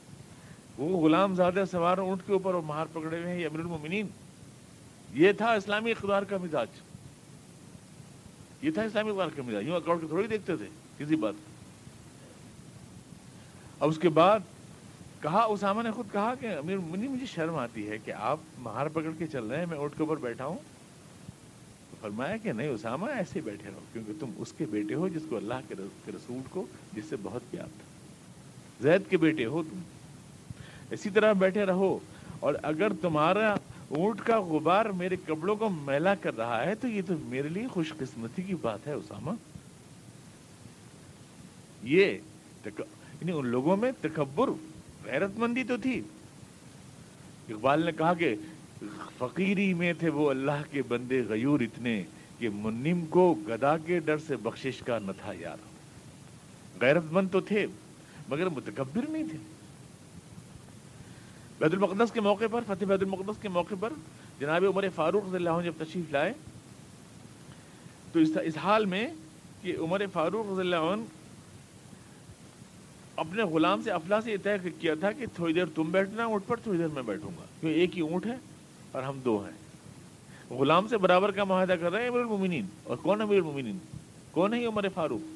[0.83, 4.07] وہ غلام زیادہ سوار اونٹ کے اوپر اور مہار پکڑے ہوئے ہیں، یہ امیر المومنین۔
[5.13, 6.69] یہ تھا اسلامی اقتدار کا مزاج۔
[8.63, 10.67] یہ تھا اسلامی اقتدار کا مزاج۔ یوں اکاؤنٹ کے تھوڑی دیکھتے تھے،
[10.99, 11.35] کسی بات۔
[13.81, 14.39] اب اس کے بعد
[15.21, 18.87] کہا، اسامہ نے خود کہا کہ، امیر المومنین، مجھے شرم آتی ہے کہ آپ مہار
[18.87, 20.59] پکڑ کے چل رہے ہیں، میں اونٹ کے اوپر بیٹھا ہوں۔
[22.01, 25.37] فرمایا کہ نہیں، اسامہ، ایسے بیٹھے رہو، کیونکہ تم اس کے بیٹے ہو جس کو
[25.37, 25.75] اللہ کے
[26.09, 27.85] رسول کو، جس سے بہت پیار تھا۔
[28.81, 29.79] زید کے بیٹے ہو تم۔
[30.91, 31.99] اسی طرح بیٹھے رہو۔
[32.41, 33.57] اور اگر تمہارا
[33.89, 37.67] اونٹ کا غبار میرے کپڑوں کو میلا کر رہا ہے، تو یہ تو میرے لیے
[37.67, 39.31] خوش قسمتی کی بات ہے، اسامہ۔
[41.83, 42.19] یہ
[42.65, 44.51] یعنی ان لوگوں میں تکبر
[45.05, 46.01] غیرت مندی تو تھی۔
[47.49, 48.37] اقبال نے کہا کہ
[49.19, 52.03] فقیری میں تھے وہ اللہ کے بندے غیور اتنے
[52.39, 55.57] کہ منم کو گدا کے ڈر سے بخشش کا نہ تھا یار۔
[56.81, 57.67] غیرت مند تو تھے،
[58.29, 59.56] مگر متکبر نہیں تھے۔
[61.59, 63.93] بیت المقدس کے موقع پر، فتح بیت المقدس کے موقع پر
[64.41, 66.33] جناب عمر فاروق رضی اللہ عنہ جب تشریف لائے،
[68.13, 69.09] تو اس حال میں
[69.63, 71.03] کہ عمر فاروق رضی اللہ عنہ
[73.17, 76.47] اپنے غلام سے افلا سے یہ طے کیا تھا کہ تھوڑی دیر تم بیٹھنا، اونٹ
[76.47, 78.37] پر تھوڑی دیر میں بیٹھوں گا۔ کیونکہ ایک ہی اونٹ ہے
[78.93, 79.67] اور ہم دو ہیں۔
[80.55, 83.79] غلام سے برابر کا معاہدہ کر رہے ہیں امیر المومنین۔ اور کون امیر المومنین؟
[84.31, 85.36] کون ہے عمر فاروق؟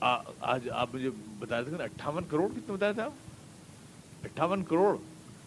[0.00, 3.12] آج آپ مجھے بتا سکتے اٹھاون کروڑ کتنے بتایا تھا آپ؟
[4.24, 4.96] اٹھاون کروڑ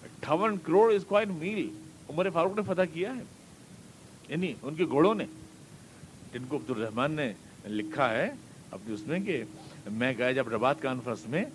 [0.04, 1.70] اٹھاون کروڑ از کوائن میل۔
[2.10, 3.22] عمر فاروق نے فتح کیا ہے۔
[4.30, 5.26] یعنی ان کے گھوڑوں نے۔
[6.34, 7.34] جن کو عبدالرحمان نے
[7.66, 8.32] لکھا ہے
[8.72, 9.44] اپنے اس میں کہ
[9.92, 11.46] میں گیا جب رباط کانفرنس میں،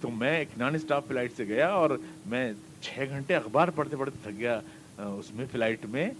[0.00, 1.90] تو میں ایک نان اسٹاف فلائٹ سے گیا اور
[2.26, 4.60] میں چھ گھنٹے اخبار پڑھتے پڑھتے تھک گیا
[4.96, 6.10] اس میں فلائٹ میں۔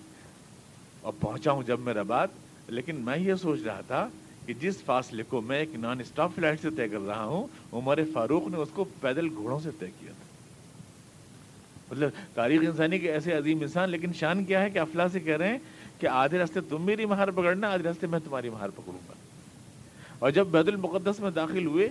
[1.01, 2.29] اور پہنچا ہوں جب میں رباط،
[2.67, 4.09] لیکن میں یہ سوچ رہا تھا
[4.47, 7.99] کہ جس فاصلے کو میں ایک نان اسٹاپ فلائٹ سے طے کر رہا ہوں، عمر
[8.13, 10.25] فاروق نے اس کو پیدل گھوڑوں سے طے کیا تھا۔
[11.91, 15.37] مطلب تاریخ انسانی کے ایسے عظیم انسان، لیکن شان کیا ہے کہ افلا سے کہہ
[15.37, 15.59] رہے ہیں
[15.99, 19.15] کہ آدھے راستے تم میری مہار پکڑنا، آدھے راستے میں تمہاری مہار پکڑوں گا۔
[20.19, 21.89] اور جب بیت المقدس میں داخل ہوئے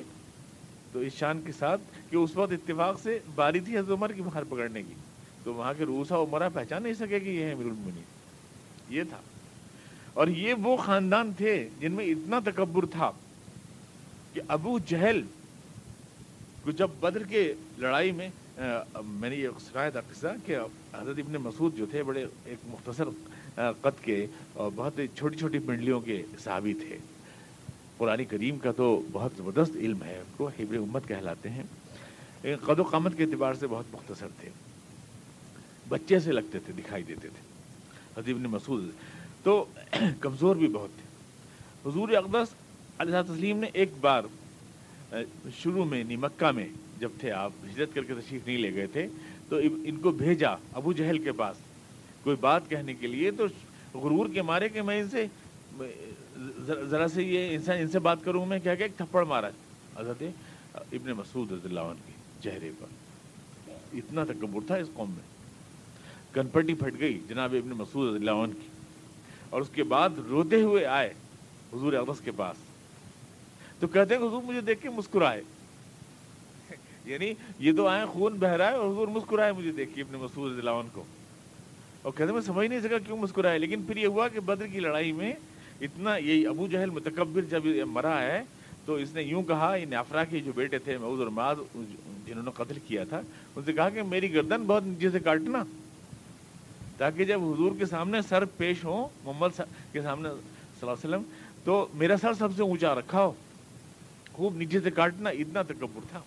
[0.91, 4.21] تو اس شان کے ساتھ کہ اس وقت اتفاق سے باری تھی حضرت عمر کی
[4.21, 4.93] مہار پکڑنے کی،
[5.43, 8.01] تو وہاں کے روسا عمرہ پہچان نہیں سکے کہ یہ ہے امیر المنی
[8.89, 9.17] یہ تھا۔
[10.15, 13.11] اور یہ وہ خاندان تھے جن میں اتنا تکبر تھا
[14.33, 15.21] کہ ابو جہل
[16.63, 18.29] کو جب بدر کے لڑائی میں
[19.05, 20.57] میں نے یہ سنایا تھا قصہ کہ
[20.93, 23.03] حضرت ابن مسعود جو تھے، بڑے ایک مختصر
[23.55, 26.97] قد کے اور بہت چھوٹی چھوٹی پنڈلیوں کے صحابی تھے۔
[27.97, 31.63] قرآن کریم کا تو بہت زبردست علم ہے، ان کو حبر امت کہلاتے ہیں۔
[32.43, 34.49] لیکن قد و قامت کے اعتبار سے بہت مختصر تھے۔
[35.89, 37.41] بچے سے لگتے تھے، دکھائی دیتے تھے۔
[38.17, 38.83] حضرت ابن مسعود
[39.45, 39.65] تو
[40.19, 42.53] کمزور بھی بہت تھے۔ حضور اقدس
[42.97, 44.23] علیہ تسلیم نے ایک بار
[45.57, 46.67] شروع میں، نہیں، مکہ میں
[46.99, 49.07] جب تھے، آپ ہجرت کر کے تشریف نہیں لے گئے تھے،
[49.49, 51.55] تو ان کو بھیجا ابو جہل کے پاس
[52.23, 53.45] کوئی بات کہنے کے لیے، تو
[53.93, 55.25] غرور کے مارے کہ میں ان سے
[56.89, 59.49] ذرا سے یہ انسان ان سے بات کروں، میں کیا کہ ایک تھپڑ مارا۔
[59.97, 60.23] حضرت
[60.75, 62.11] ابن مسعود رضی اللہ عنہ کے
[62.43, 62.87] چہرے پر۔
[63.93, 65.23] اتنا تکبر تھا اس قوم میں۔
[66.31, 68.67] کنپٹی پھٹ گئی، جناب ابن مسعود رضی اللہ عنہ کی۔
[69.55, 71.13] اور اس کے بعد روتے ہوئے آئے
[71.73, 72.55] حضور اقدس کے پاس۔
[73.79, 75.41] تو کہتے ہیں کہ حضور مجھے دیکھ کے مسکرائے۔
[77.05, 80.87] یعنی یہ تو آئے خون بہرائے اور حضور مسکرائے مجھے دیکھ کے اپنے مسعود دلاون
[80.93, 81.03] کو۔
[82.01, 84.67] اور کہتے ہیں میں سمجھ نہیں سکا کیوں مسکرائے، لیکن پھر یہ ہوا کہ بدر
[84.67, 85.33] کی لڑائی میں
[85.81, 88.41] اتنا یہ ابو جہل متکبر جب مرا ہے،
[88.85, 91.57] تو اس نے یوں کہا، یہ افرا کے جو بیٹے تھے معذ اور معاذ،
[92.25, 93.21] جنہوں نے قتل کیا تھا،
[93.55, 95.63] ان سے کہا کہ میری گردن بہت نیچے سے کاٹنا۔
[96.97, 101.21] تاکہ جب حضور کے سامنے سر پیش ہوں، محمد کے سامنے صلی اللہ علیہ وسلم،
[101.63, 103.31] تو میرا سر سب سے اونچا رکھا ہو۔
[104.33, 106.19] خوب نیچے سے کاٹنا اتنا تکبر تھا۔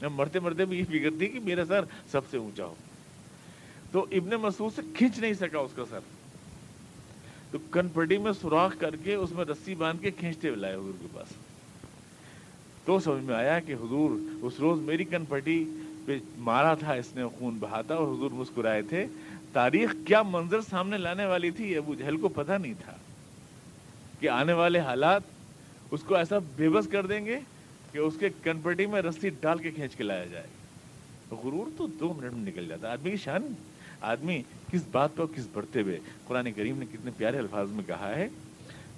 [0.00, 2.74] میں مرتے مرتے بھی یہ فکر تھی کہ میرا سر سب سے اونچا ہو۔
[3.92, 5.98] تو ابن مسعود سے کھینچ نہیں سکا اس کا سر۔
[7.50, 10.92] تو کن پٹی میں سوراخ کر کے اس میں رسی باندھ کے کھینچتے لائے حضور
[11.02, 11.26] کے پاس۔
[12.84, 14.10] تو سمجھ میں آیا کہ حضور
[14.42, 15.64] اس روز میری کن پٹی
[16.06, 19.06] پہ مارا تھا، اس نے خون بہا تھا اور حضور مسکرائے تھے۔
[19.52, 22.94] تاریخ کیا منظر سامنے لانے والی تھی ابو جہل کو پتہ نہیں تھا
[24.20, 25.22] کہ آنے والے حالات
[25.90, 27.40] اس کو ایسا بے بس کر دیں گے
[27.92, 30.46] کہ اس کے کنپٹی میں رسی ڈال کے کھینچ کے لایا جائے۔
[31.30, 33.52] غرور تو دو منٹ میں نکل جاتا۔ ہے آدمی کی شان،
[34.00, 38.14] آدمی کس بات پر کس بڑھتے ہوئے۔ قرآن کریم نے کتنے پیارے الفاظ میں کہا
[38.16, 38.28] ہے،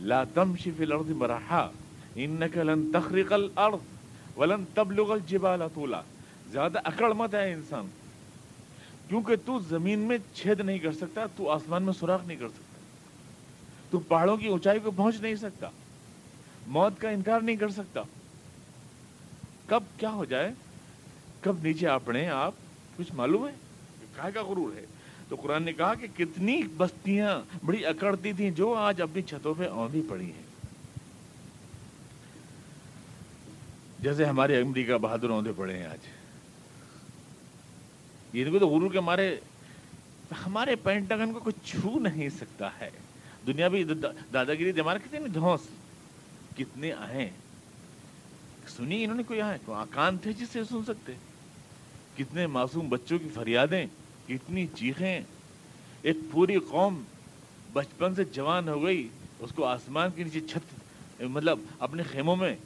[0.00, 1.68] لا تمشی فی الارض مرحا
[2.14, 3.80] انکا لن تخرق الارض
[4.38, 6.00] ولن تبلغ الجبال طولا۔
[6.52, 7.86] زیادہ اکڑ مت ہے انسان۔
[9.10, 12.78] کیونکہ تو زمین میں چھید نہیں کر سکتا، تو آسمان میں سوراخ نہیں کر سکتا۔
[13.90, 15.70] تو پہاڑوں کی اونچائی کو پہنچ نہیں سکتا۔
[16.66, 18.02] موت کا انکار نہیں کر سکتا۔
[19.66, 20.52] کب کیا ہو جائے؟
[21.40, 22.54] کب نیچے آپ پڑے آپ
[22.96, 23.52] کچھ معلوم ہے؟
[24.16, 24.86] کہا کا غرور ہے؟
[25.28, 29.68] تو قرآن نے کہا کہ کتنی بستیاں بڑی اکڑتی تھیں جو آج اپنی چھتوں پہ
[29.68, 30.42] آندھی پڑی ہیں۔
[34.00, 36.19] جیسے ہمارے امریکہ بہادر آندھے پڑے ہیں آج۔
[38.32, 39.36] یہ دیکھو تو غرور کے مارے،
[40.46, 42.90] ہمارے پینٹاگن کو کوئی چھو نہیں سکتا ہے۔
[43.46, 43.84] دنیا بھی
[44.32, 45.60] دادا گیری ہمارے کتنے دھوس
[46.56, 47.30] کتنے آئے۔
[48.76, 51.12] سنی، انہوں نے کوئی آئے آکان تھے جس سے سن سکتے۔
[52.18, 53.86] کتنے معصوم بچوں کی فریادیں،
[54.28, 55.20] کتنی چیخیں۔
[56.02, 57.02] ایک پوری قوم
[57.72, 62.56] بچپن سے جوان ہو گئی، اس کو آسمان کے نیچے چھت مطلب اپنے خیموں میں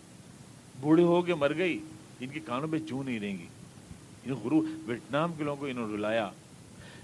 [0.81, 1.79] بوڑھے ہو کے مر گئی،
[2.21, 3.47] ان کے کانوں پہ چوں نہیں رہیں گی۔
[4.27, 6.31] یوں غرو ویٹنام کے لوگوں کو انہوں نے رلایا،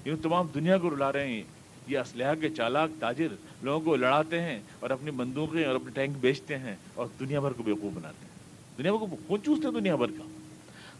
[0.04, 1.42] یوں تمام دنیا کو رلا رہے ہیں۔
[1.86, 3.26] یہ اسلحہ کے چالاک تاجر
[3.62, 7.52] لوگوں کو لڑاتے ہیں اور اپنی بندوقیں اور اپنے ٹینک بیچتے ہیں اور دنیا بھر
[7.52, 8.30] کو بیوقوف بناتے ہیں۔
[8.78, 10.28] دنیا بھر کو خون چوستے ہیں دنیا بھر کا۔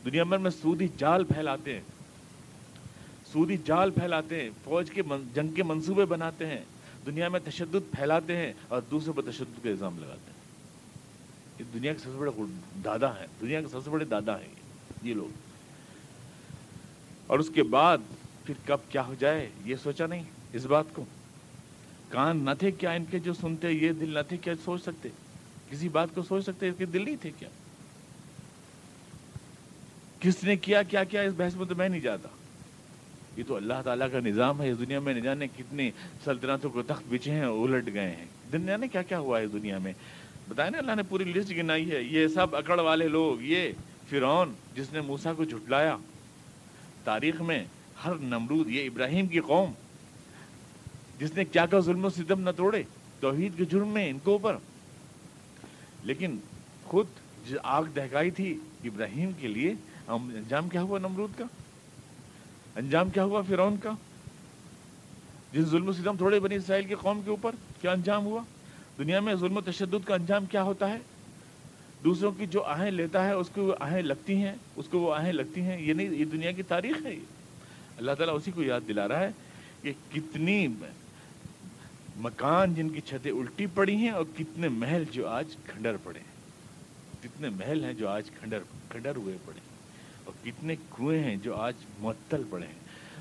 [0.05, 1.81] دنیا بھر میں سودی جال پھیلاتے ہیں۔
[3.33, 5.03] سودی جال پھیلاتے ہیں، فوج کے
[5.35, 6.65] جنگ کے منصوبے بناتے ہیں۔
[7.07, 10.41] دنیا میں تشدد پھیلاتے ہیں اور دوسرے پر تشدد کا الزام لگاتے ہیں۔
[11.59, 12.31] یہ دنیا کے سب سے بڑے
[12.85, 14.55] دادا ہیں۔ دنیا کے سب سے بڑے دادا ہیں
[15.03, 15.50] یہ لوگ۔
[17.31, 17.99] اور اس کے بعد
[18.45, 21.05] پھر کب کیا ہو جائے یہ سوچا نہیں اس بات کو۔
[22.09, 25.09] کان نہ تھے کیا ان کے جو سنتے، یہ دل نہ تھے کیا سوچ سکتے؟
[25.71, 27.49] کسی بات کو سوچ سکتے؟ اس کے دل نہیں تھے کیا؟
[30.21, 32.29] کس نے کیا کیا کیا؟ اس بحث میں تو میں نہیں جاتا۔
[33.37, 35.91] یہ تو اللہ تعالیٰ کا نظام ہے، اس دنیا میں نہ جانے کتنی
[36.25, 39.53] سلطنتوں کو تخت بچے ہیں، الٹ گئے ہیں۔ دنیا نے کیا کیا ہوا ہے اس
[39.53, 39.93] دنیا میں؟
[40.49, 43.73] بتائیں نا اللہ نے پوری لسٹ گنائی ہے۔ یہ سب اکڑ والے لوگ، یہ
[44.09, 45.97] فرعون جس نے موسا کو جھٹلایا۔
[47.05, 47.65] تاریخ میں
[48.05, 49.73] ہر نمرود، یہ ابراہیم کی قوم،
[51.19, 52.83] جس نے کیا کا ظلم و ستم نہ توڑے،
[53.21, 54.57] توحید کے جرم میں ان کو اوپر۔
[56.05, 56.39] لیکن
[56.85, 57.07] خود
[57.49, 59.75] جو آگ دہکائی تھی ابراہیم کے لیے
[60.09, 61.45] انجام کیا ہوا نمرود کا؟
[62.77, 63.91] انجام کیا ہوا فرعون کا؟
[65.53, 68.43] جس ظلم و ستم تھوڑے بنی اسرائیل کی قوم کے اوپر، کیا انجام ہوا؟
[68.99, 70.99] دنیا میں ظلم و تشدد کا انجام کیا ہوتا ہے؟
[72.05, 75.15] دوسروں کی جو آہیں لیتا ہے، اس کو وہ آہیں لگتی ہیں، اس کو وہ
[75.15, 77.21] آہیں لگتی ہیں۔ یہ نہیں، یہ دنیا کی تاریخ ہے۔ یہ
[77.97, 79.31] اللہ تعالیٰ اسی کو یاد دلا رہا ہے
[79.83, 80.69] کہ کتنی
[82.17, 86.31] مکان جن کی چھتیں الٹی پڑی ہیں اور کتنے محل جو آج کھنڈر پڑے ہیں۔
[87.23, 88.59] کتنے محل ہیں جو آج کھنڈر
[88.89, 89.77] کھنڈر ہوئے پڑے ہیں۔
[90.25, 92.75] اور کتنے کنویں ہیں جو آج معطل پڑے ہیں۔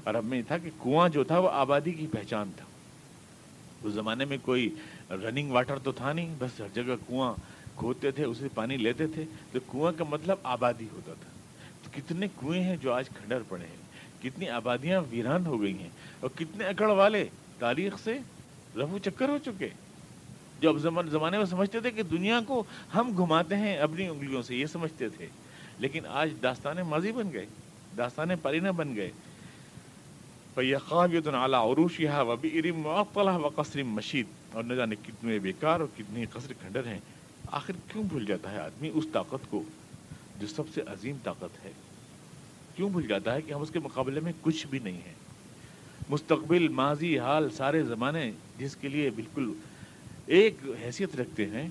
[0.04, 2.66] اور اب میں یہ تھا کہ کنواں جو تھا وہ آبادی کی پہچان تھا۔
[3.84, 4.76] اس زمانے میں کوئی
[5.10, 7.34] رننگ واٹر تو تھا نہیں، بس ہر جگہ کنواں
[7.80, 11.30] کھودتے تھے، اسے پانی لیتے تھے، تو کنواں کا مطلب آبادی ہوتا تھا۔
[11.84, 13.90] تو کتنے کنویں ہیں جو آج کھنڈر پڑے ہیں؟
[14.24, 15.90] کتنی آبادیاں ویران ہو گئی ہیں
[16.20, 17.28] اور کتنے اکڑ والے
[17.60, 18.18] تاریخ سے
[18.76, 19.70] رفو چکر ہو چکے۔
[20.62, 20.78] جو اب
[21.10, 22.64] زمانے میں سمجھتے تھے کہ دنیا کو
[22.96, 25.28] ہم گھماتے ہیں اپنی انگلیوں سے، یہ سمجھتے تھے۔
[25.78, 27.46] لیکن آج داستان ماضی بن گئے،
[27.98, 29.12] داستان پرینہ بن گئے۔
[30.58, 32.86] عروش یہ و ارم
[33.46, 37.00] و قصرم مشید اور نہ جانے کتنے بیکار اور کتنے قصر کھنڈر ہیں۔
[37.52, 39.64] آخر کیوں بھول جاتا ہے آدمی؟ اس طاقت کو
[40.40, 41.72] جو سب سے عظیم طاقت ہے۔
[42.76, 45.14] کیوں بھول جاتا ہے کہ ہم اس کے مقابلے میں کچھ بھی نہیں ہیں؟
[46.10, 49.54] مستقبل، ماضی، حال، سارے زمانے جس کے لیے بالکل
[50.26, 51.70] ایک حیثیت رکھتے ہیں،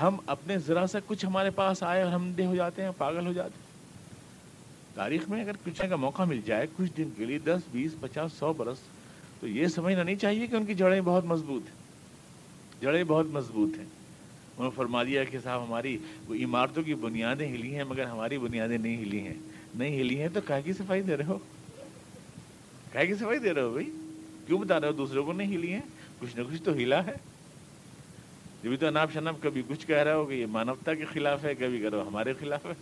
[0.00, 3.26] ہم اپنے ذرا سا کچھ ہمارے پاس آئے اور ہم دے ہو جاتے ہیں، پاگل
[3.26, 3.64] ہو جاتے ہیں۔
[4.94, 8.32] تاریخ میں اگر کچھ کا موقع مل جائے کچھ دن کے لیے، دس، بیس، پچاس،
[8.32, 8.78] سو برس،
[9.40, 11.74] تو یہ سمجھنا نہیں چاہیے کہ ان کی جڑیں بہت مضبوط ہیں۔
[12.80, 13.86] جڑیں بہت مضبوط ہیں۔
[14.58, 18.38] انہوں نے فرما دیا کہ صاحب ہماری وہ عمارتوں کی بنیادیں ہلی ہیں، مگر ہماری
[18.38, 19.34] بنیادیں نہیں ہلی ہیں۔
[19.74, 21.38] نہیں ہلی ہیں تو کہا کی صفائی دے رہے ہو؟
[22.92, 23.90] کہا کی صفائی دے رہے ہو بھائی؟
[24.46, 25.80] کیوں بتا رہے ہو دوسروں کو نہیں ہلی ہیں؟
[26.18, 27.14] کچھ نہ کچھ تو ہلا ہے۔
[28.62, 31.54] جبھی تو اناپ شناب کبھی کچھ کہہ رہے ہو کہ یہ مانوتا کے خلاف ہے،
[31.54, 32.72] کبھی کرو ہمارے خلاف ہے۔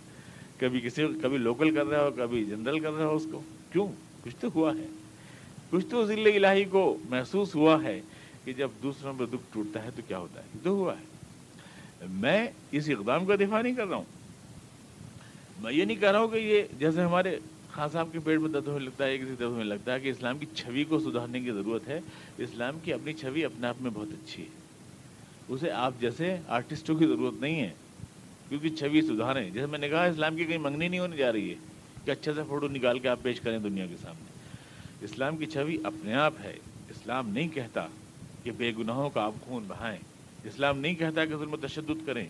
[0.59, 3.89] کبھی کسی، کبھی لوکل کر رہے ہو، کبھی جنرل کر رہے ہو اس کو۔ کیوں؟
[4.25, 4.87] کچھ تو ہوا ہے۔
[5.71, 8.01] کچھ تو ضلع الہی کو محسوس ہوا ہے
[8.45, 11.12] کہ جب دوسروں پہ دکھ ٹوٹتا ہے تو کیا ہوتا ہے؟ یہ تو ہوا ہے۔
[12.11, 14.05] میں اس اقدام کا دفاع نہیں کر رہا ہوں۔
[15.59, 17.39] میں یہ نہیں کہہ رہا ہوں کہ یہ جیسے ہمارے
[17.73, 20.09] خان صاحب کے پیٹ میں درد ہونے لگتا ہے کسی درد ہونے لگتا ہے کہ
[20.09, 22.01] اسلام کی چھوی کو سدھارنے کی ضرورت ہے۔
[22.39, 24.49] اسلام کی اپنی چھوی اپنے آپ میں بہت اچھی ہے۔
[25.49, 27.71] اسے آپ جیسے آرٹسٹوں کی ضرورت نہیں ہے،
[28.49, 31.51] کیونکہ چھوی سدھاریں۔ جیسے میں نے کہا، اسلام کی کہیں منگنی نہیں ہونے جا رہی
[31.51, 31.55] ہے
[32.05, 34.57] کہ اچھے سے فوٹو نکال کے آپ پیش کریں دنیا کے سامنے۔
[35.05, 36.57] اسلام کی چھوی اپنے آپ ہے۔
[36.91, 37.87] اسلام نہیں کہتا
[38.43, 39.99] کہ بے گناہوں کا آپ خون بہائیں۔
[40.45, 42.27] اسلام نہیں کہتا کہ ظلم و تشدد کریں۔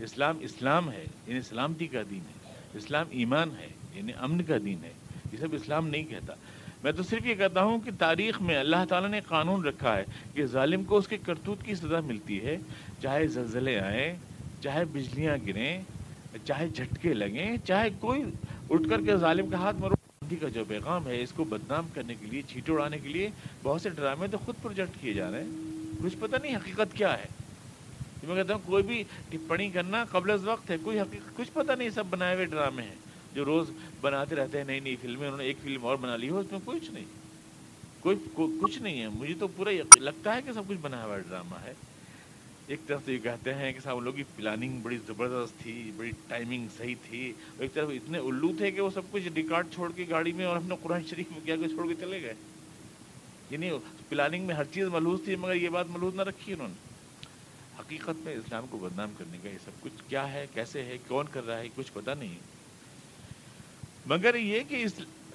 [0.00, 4.84] اسلام اسلام ہے یعنی سلامتی کا دین ہے۔ اسلام ایمان ہے یعنی امن کا دین
[4.84, 4.92] ہے۔
[5.32, 6.34] یہ سب اسلام نہیں کہتا۔
[6.84, 10.04] میں تو صرف یہ کہتا ہوں کہ تاریخ میں اللہ تعالیٰ نے قانون رکھا ہے
[10.34, 12.58] کہ ظالم کو اس کے کرتوت کی سزا ملتی ہے۔
[13.02, 14.14] چاہے زلزلے آئیں،
[14.60, 15.82] چاہے بجلیاں گریں،
[16.44, 18.22] چاہے جھٹکے لگیں، چاہے کوئی
[18.70, 19.94] اٹھ کر کے ظالم کا ہاتھ مرو
[20.40, 23.30] کا جو پیغام ہے، اس کو بدنام کرنے کے لیے چھیٹے اڑانے کے لیے
[23.62, 25.50] بہت سے ڈرامے تو خود پروجیکٹ کیے جا رہے ہیں۔
[26.02, 27.41] کچھ پتہ نہیں حقیقت کیا ہے۔
[28.28, 31.72] میں کہتا ہوں کوئی بھی ٹپڑی کرنا قبل از وقت ہے، کوئی حقیقت، کچھ پتہ
[31.72, 32.94] نہیں، سب بنائے ہوئے ڈرامے ہیں۔
[33.34, 36.28] جو روز بناتے رہتے ہیں، نئی نئی فلمیں، انہوں نے ایک فلم اور بنا لی
[36.28, 37.04] ہو اس میں کچھ نہیں۔
[38.00, 38.16] کوئی
[38.60, 41.74] کچھ نہیں ہے۔ مجھے تو پورا لگتا ہے کہ سب کچھ بنایا ہوا ڈرامہ ہے۔
[42.66, 46.10] ایک طرف تو یہ کہتے ہیں کہ صاحب لوگوں کی پلاننگ بڑی زبردست تھی، بڑی
[46.28, 49.92] ٹائمنگ صحیح تھی۔ اور ایک طرف اتنے الو تھے کہ وہ سب کچھ ریکارڈ چھوڑ
[49.96, 52.34] کے گاڑی میں اور اپنے قرآن شریف میں کیا کہ چھوڑ کے چلے گئے۔
[53.50, 53.70] یعنی
[54.08, 56.91] پلاننگ میں ہر چیز ملحوظ تھی، مگر یہ بات ملحوظ نہ رکھی انہوں نے۔
[57.92, 61.26] حقیقت میں اسلام کو بدنام کرنے کا یہ سب کچھ کیا ہے، کیسے ہے، کون
[61.32, 62.34] کر رہا ہے، کچھ پتہ نہیں۔
[64.06, 64.92] مگر یہ کہ اس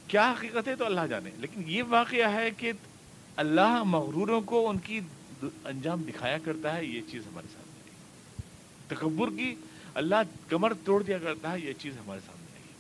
[0.08, 2.72] کیا حقیقت ہے تو اللہ جانے۔ لیکن یہ واقعہ ہے کہ
[3.36, 5.00] اللہ مغروروں کو ان کی
[5.44, 7.96] انجام دکھایا کرتا ہے، یہ چیز ہمارے سامنے آئی۔
[8.88, 9.56] تکبر کی
[9.94, 10.16] اللہ
[10.48, 12.74] کمر توڑ دیا کرتا ہے، یہ چیز ہمارے سامنے آئی۔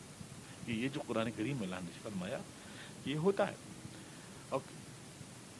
[0.65, 2.37] کہ یہ جو قرآن کریم اللہ نے فرمایا،
[3.05, 3.55] یہ ہوتا ہے۔
[4.49, 4.59] اور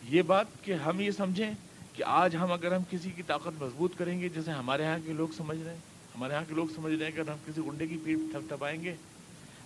[0.04, 1.52] یہ بات کہ ہم یہ سمجھیں
[1.98, 5.14] کہ آج ہم اگر ہم کسی کی طاقت مضبوط کریں گے، جیسے ہمارے یہاں کے
[5.14, 5.80] لوگ سمجھ رہے ہیں،
[6.16, 8.84] ہمارے یہاں کے لوگ سمجھ رہے ہیں کہ ہم کسی گنڈے کی پیٹ تھپ تھپائیں
[8.84, 8.96] گے،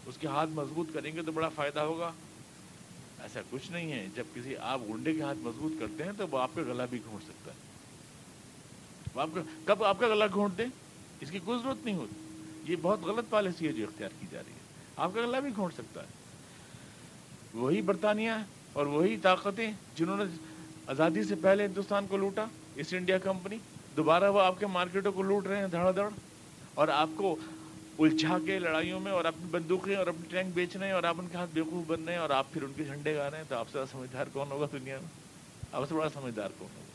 [0.05, 2.11] اس کے ہاتھ مضبوط کریں گے تو بڑا فائدہ ہوگا۔
[3.19, 6.39] ایسا کچھ نہیں ہے۔ جب کسی آپ گنڈے کے ہاتھ مضبوط کرتے ہیں تو وہ
[6.39, 7.57] آپ کا گلا بھی گھونٹ سکتا ہے۔
[9.21, 10.65] آپ کا کب آپ کا گلا گھونٹ دیں؟
[11.19, 14.41] اس کی کوئی ضرورت نہیں ہوتی۔ یہ بہت غلط پالیسی ہے جو اختیار کی جا
[14.45, 14.59] رہی ہے۔
[14.95, 16.07] آپ کا گلا بھی گھونٹ سکتا ہے۔
[17.53, 18.32] وہی برطانیہ
[18.73, 20.23] اور وہی طاقتیں جنہوں نے
[20.88, 23.57] آزادی سے پہلے ہندوستان کو لوٹا، ایسٹ انڈیا کمپنی،
[23.97, 26.09] دوبارہ وہ آپ کے مارکیٹوں کو لوٹ رہے ہیں دھڑا دھڑ
[26.73, 27.36] اور آپ کو
[27.99, 31.15] الجھا کے لڑائیوں میں اور اپنی بندوقیں اور اپنی ٹینک بیچ رہے ہیں اور آپ
[31.19, 33.38] ان کے ہاتھ بیوقوف بن رہے ہیں اور آپ پھر ان کے جھنڈے گا رہے
[33.38, 35.09] ہیں، تو آپ سے بڑا سمجھدار کون ہوگا دنیا میں؟
[35.71, 36.89] آپ سے بڑا سمجھدار کون ہوگا؟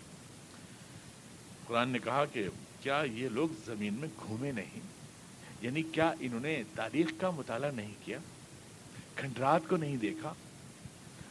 [1.67, 2.49] قرآن نے کہا کہ
[2.81, 4.81] کیا یہ لوگ زمین میں گھومے نہیں؟
[5.61, 8.19] یعنی کیا انہوں نے تاریخ کا مطالعہ نہیں کیا؟
[9.15, 10.33] کھنڈرات کو نہیں دیکھا؟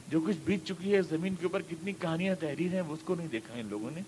[0.09, 3.27] جو کچھ بیت چکی ہے، زمین کے اوپر کتنی کہانیاں، تحریر ہیں اس کو نہیں
[3.27, 4.01] دیکھا ان لوگوں نے۔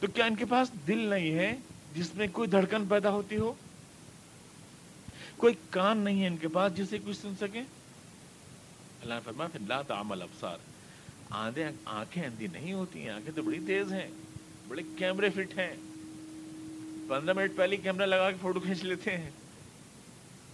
[0.00, 1.56] تو کیا ان کے پاس دل نہیں ہے
[1.94, 3.52] جس میں کوئی دھڑکن پیدا ہوتی ہو؟
[5.36, 7.60] کوئی کان نہیں ہے ان کے پاس جسے کچھ سن سکے؟
[9.02, 10.56] اللہ نے فرمایا، پھر لا تعمل ابصار۔
[11.30, 14.08] آدھے آنکھیں اندھی نہیں ہوتی ہیں، آنکھیں تو بڑی تیز ہیں،
[14.68, 15.74] بڑے کیمرے فٹ ہیں۔
[17.08, 19.30] پندرہ منٹ پہلے کیمرہ لگا کے فوٹو کھینچ لیتے ہیں۔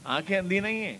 [0.04, 0.98] آنکھیں اندھی نہیں ہیں۔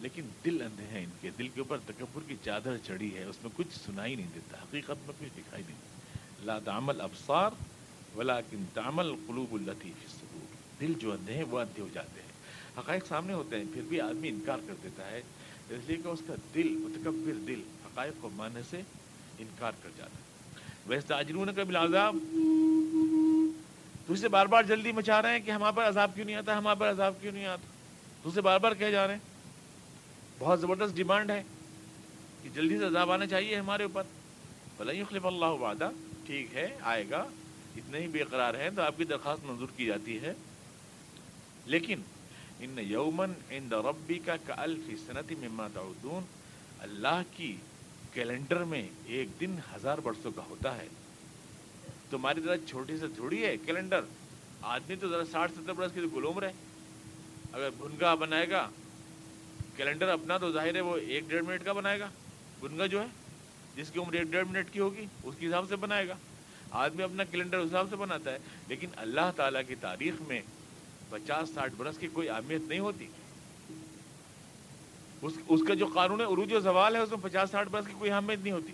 [0.00, 3.36] لیکن دل اندھے ہیں ان کے، دل کے اوپر تکبر کی چادر چڑھی ہے، اس
[3.42, 5.76] میں کچھ سنائی نہیں دیتا، حقیقت میں کچھ دکھائی نہیں
[6.44, 7.50] لا تعمل ابصار،
[8.16, 10.26] ولیکن تعمل قلوب التي في
[10.80, 12.30] دل جو اندھے ہیں، وہ اندھے ہو جاتے ہیں۔
[12.78, 15.22] حقائق سامنے ہوتے ہیں، پھر بھی آدمی انکار کر دیتا ہے،
[15.70, 18.80] اس لیے کہ اس کا دل، متکبر دل، حقائق کو ماننے سے
[19.38, 20.30] انکار کر جاتا ہے۔
[20.86, 22.16] ویسے تاجرون کا بلازاب
[24.06, 26.58] تو اسے بار بار جلدی مچا رہے ہیں کہ ہمارے پر عذاب کیوں نہیں آتا
[26.58, 27.66] ہمارے پر عذاب کیوں نہیں آتا؟
[28.22, 29.29] تو اسے بار بار کہہ جا رہے ہیں۔
[30.40, 31.42] بہت زبردست ڈیمانڈ ہے
[32.42, 34.02] کہ جلدی سے عذاب آنا چاہیے ہمارے اوپر۔
[34.76, 35.90] بھلا خلف اللہ وعدہ
[36.26, 37.24] ٹھیک ہے، آئے گا۔
[37.76, 40.32] اتنے ہی بے قرار ہیں تو آپ کی درخواست منظور کی جاتی ہے۔
[41.66, 42.00] لیکن
[42.60, 46.22] ان یومن ان ربی کا الفی صنعتی مما تعودون
[46.78, 47.56] اللہ کی
[48.12, 50.88] کیلنڈر میں ایک دن ہزار برسوں کا ہوتا ہے۔
[52.10, 54.00] تمہاری طرح چھوٹی سے تھوڑی ہے کیلنڈر۔
[54.62, 56.52] آدمی تو ذرا ساٹھ ستر برس کی تو گلوم رہے
[57.52, 58.68] اگر بھنگا بنائے گا
[59.76, 62.08] کیلنڈر اپنا تو ظاہر ہے وہ ایک ڈیڑھ منٹ کا بنائے گا۔
[62.60, 63.06] بنگا جو ہے،
[63.76, 66.16] جس کی عمر ایک ڈیڑھ منٹ کی ہوگی، اس کے حساب سے بنائے گا۔
[66.70, 70.40] آدمی اپنا کیلنڈر اس حساب سے بناتا ہے، لیکن اللہ تعالیٰ کی تاریخ میں
[71.10, 73.06] پچاس ساٹھ برس کی کوئی اہمیت نہیں ہوتی۔
[75.22, 77.92] اس اس کا جو قانون عروج و زوال ہے، اس میں پچاس ساٹھ برس کی
[77.98, 78.72] کوئی اہمیت نہیں ہوتی۔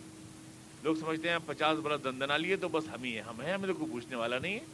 [0.82, 3.68] لوگ سمجھتے ہیں پچاس برس دندنا لیے تو بس ہم ہی ہیں، ہم ہیں، ہمیں
[3.68, 4.64] تو کوئی پوچھنے والا نہیں ہے۔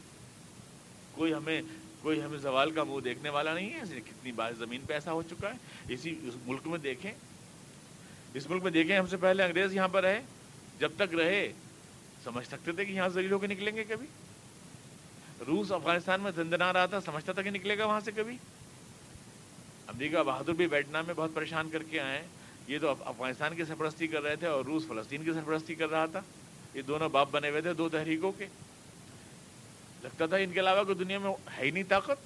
[1.11, 1.61] کوئی ہمیں
[2.03, 5.21] کوئی ہمیں زوال کا منہ دیکھنے والا نہیں ہے کتنی بار زمین پہ ایسا ہو
[5.21, 5.57] چکا ہے۔
[5.93, 7.11] اسی اس ملک میں دیکھیں۔
[8.33, 10.21] اس ملک میں دیکھیں، ہم سے پہلے انگریز یہاں پر رہے،
[10.79, 11.53] جب تک رہے،
[12.23, 14.07] سمجھ سکتے تھے کہ یہاں ذریع ہو کے نکلیں گے کبھی؟
[15.47, 18.37] روس افغانستان میں زندنا رہا تھا، سمجھتا تھا کہ نکلے گا وہاں سے کبھی؟
[19.87, 22.23] امریکہ بہادر بھی ویٹنام میں بہت پریشان کر کے آئے۔
[22.67, 26.05] یہ تو افغانستان کی سرپرستی کر رہے تھے اور روس فلسطین کی سرپرستی کر رہا
[26.05, 26.21] تھا۔
[26.73, 28.47] یہ دونوں باپ بنے ہوئے تھے، دو تحریکوں کے۔
[30.03, 32.17] لگتا تھا ان کے علاوہ کوئی دنیا میں ہے ہی نہیں طاقت۔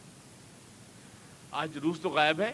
[1.51, 2.53] آج روس تو غائب ہے۔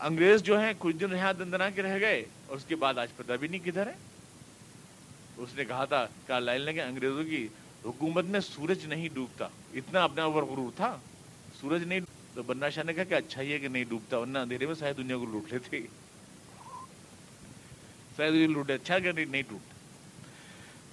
[0.00, 3.08] انگریز جو ہیں کچھ دن یہاں دندنا کے رہ گئے اور اس کے بعد آج
[3.16, 3.92] پتہ بھی نہیں کدھر ہے۔
[5.36, 7.48] اس نے کہا تھا کارلائل نے کہ انگریزوں کی
[7.84, 10.98] حکومت میں سورج نہیں ڈوبتا۔ اتنا اپنا اوور غرور تھا۔
[11.60, 12.00] سورج نہیں
[12.34, 14.74] تو بننا شاہ نے کہا کہ اچھا ہی ہے کہ نہیں ڈوبتا، ورنہ اندھیرے میں
[14.74, 15.80] شاید دنیا کو لوٹ لیتے۔
[18.16, 19.71] شاید لوٹے اچھا کہ نہیں ڈوبتا۔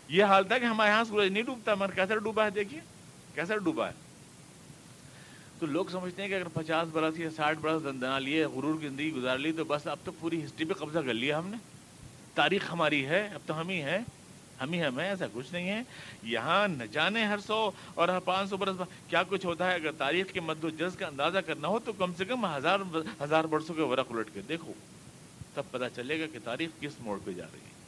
[0.10, 2.80] یہ حال تھا کہ ہمارے یہاں سورج نہیں ڈوبتا مگر کیسا ڈوبا ہے، دیکھیے
[3.36, 3.94] کیسا ڈوبا ہے۔
[5.60, 8.88] تو لوگ سمجھتے ہیں کہ اگر پچاس برس یا ساٹھ برس دندنا لیے، غرور کی
[8.88, 11.58] زندگی گزار لی، تو بس اب تو پوری ہسٹری پہ قبضہ کر لیا ہم نے۔
[12.36, 14.00] تاریخ ہماری ہے، اب تو ہم ہی ہیں،
[14.62, 15.82] ہم ہی ہمیں ایسا کچھ نہیں ہے۔
[16.24, 19.92] یہاں نہ جانے ہر سو اور ہر پانچ سو برس کیا کچھ ہوتا ہے؟ اگر
[19.92, 22.80] تاریخ کے مد و جز کا اندازہ کرنا ہو تو کم سے کم ہزار
[23.24, 24.74] ہزار برسوں کے ورق الٹ کے دیکھو۔
[25.54, 27.79] تب پتہ چلے گا کہ تاریخ کس موڑ پہ جا رہی ہے۔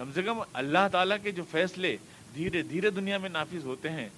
[0.00, 1.96] کم سے کم اللہ تعالیٰ کے جو فیصلے
[2.34, 4.08] دھیرے دھیرے دنیا میں نافذ ہوتے ہیں،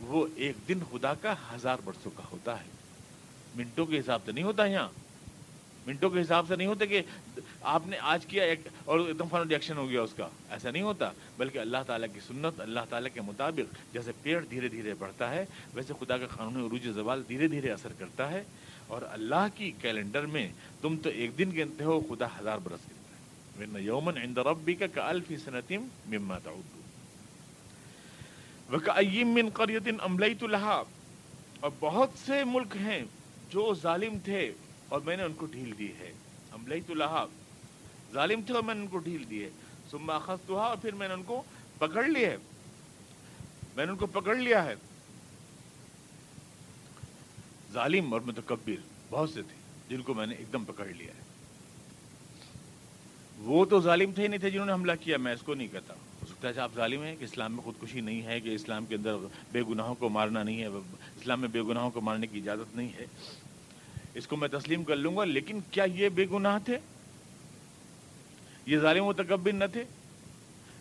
[0.00, 2.68] وہ ایک دن خدا کا ہزار برسوں کا ہوتا ہے۔
[3.56, 4.88] منٹوں کے حساب سے نہیں ہوتا یہاں۔
[5.86, 7.02] منٹوں کے حساب سے نہیں ہوتے کہ
[7.62, 10.70] آپ نے آج کیا ایک اور ایک دم فن ریئیکشن ہو گیا اس کا۔ ایسا
[10.70, 14.94] نہیں ہوتا، بلکہ اللہ تعالیٰ کی سنت، اللہ تعالیٰ کے مطابق جیسے پیڑ دھیرے دھیرے
[14.98, 15.44] بڑھتا ہے،
[15.74, 18.42] ویسے خدا کا قانون عروج زوال دھیرے دھیرے اثر کرتا ہے۔
[18.86, 20.48] اور اللہ کی کیلنڈر میں
[20.80, 22.99] تم تو ایک دن گنتے ہو، خدا ہزار برس گنتا
[23.62, 26.78] ہے یومن عند ربی کا الفی صنعتم مما تعود
[28.72, 30.82] وکعیم من قریت املیت لہا
[31.60, 33.00] اور بہت سے ملک ہیں
[33.48, 34.52] جو ظالم تھے
[34.88, 36.12] اور میں نے ان کو ڈھیل دی ہے.
[36.52, 36.94] املئی تو
[38.14, 39.50] ظالم تھے اور میں نے ان کو ڈھیل دی ہے.
[39.90, 41.42] سما خست اور پھر میں نے ان کو
[41.78, 42.36] پکڑ لیا ہے.
[43.76, 44.74] میں نے ان کو پکڑ لیا ہے.
[47.72, 48.80] ظالم اور متکبر
[49.10, 49.56] بہت سے تھے
[49.88, 51.19] جن کو میں نے ایک دم پکڑ لیا ہے.
[53.40, 55.68] وہ تو ظالم تھے ہی نہیں تھے جنہوں نے حملہ کیا، میں اس کو نہیں
[55.72, 58.86] کہتا۔ ہو سکتا ہے آپ ظالم ہیں کہ اسلام میں خودکشی نہیں ہے، کہ اسلام
[58.86, 59.16] کے اندر
[59.52, 62.88] بے گناہوں کو مارنا نہیں ہے، اسلام میں بے گناہوں کو مارنے کی اجازت نہیں
[62.98, 63.06] ہے۔
[64.14, 66.78] اس کو میں تسلیم کر لوں گا، لیکن کیا یہ بے گناہ تھے؟
[68.66, 69.84] یہ ظالم و تکبر نہ تھے؟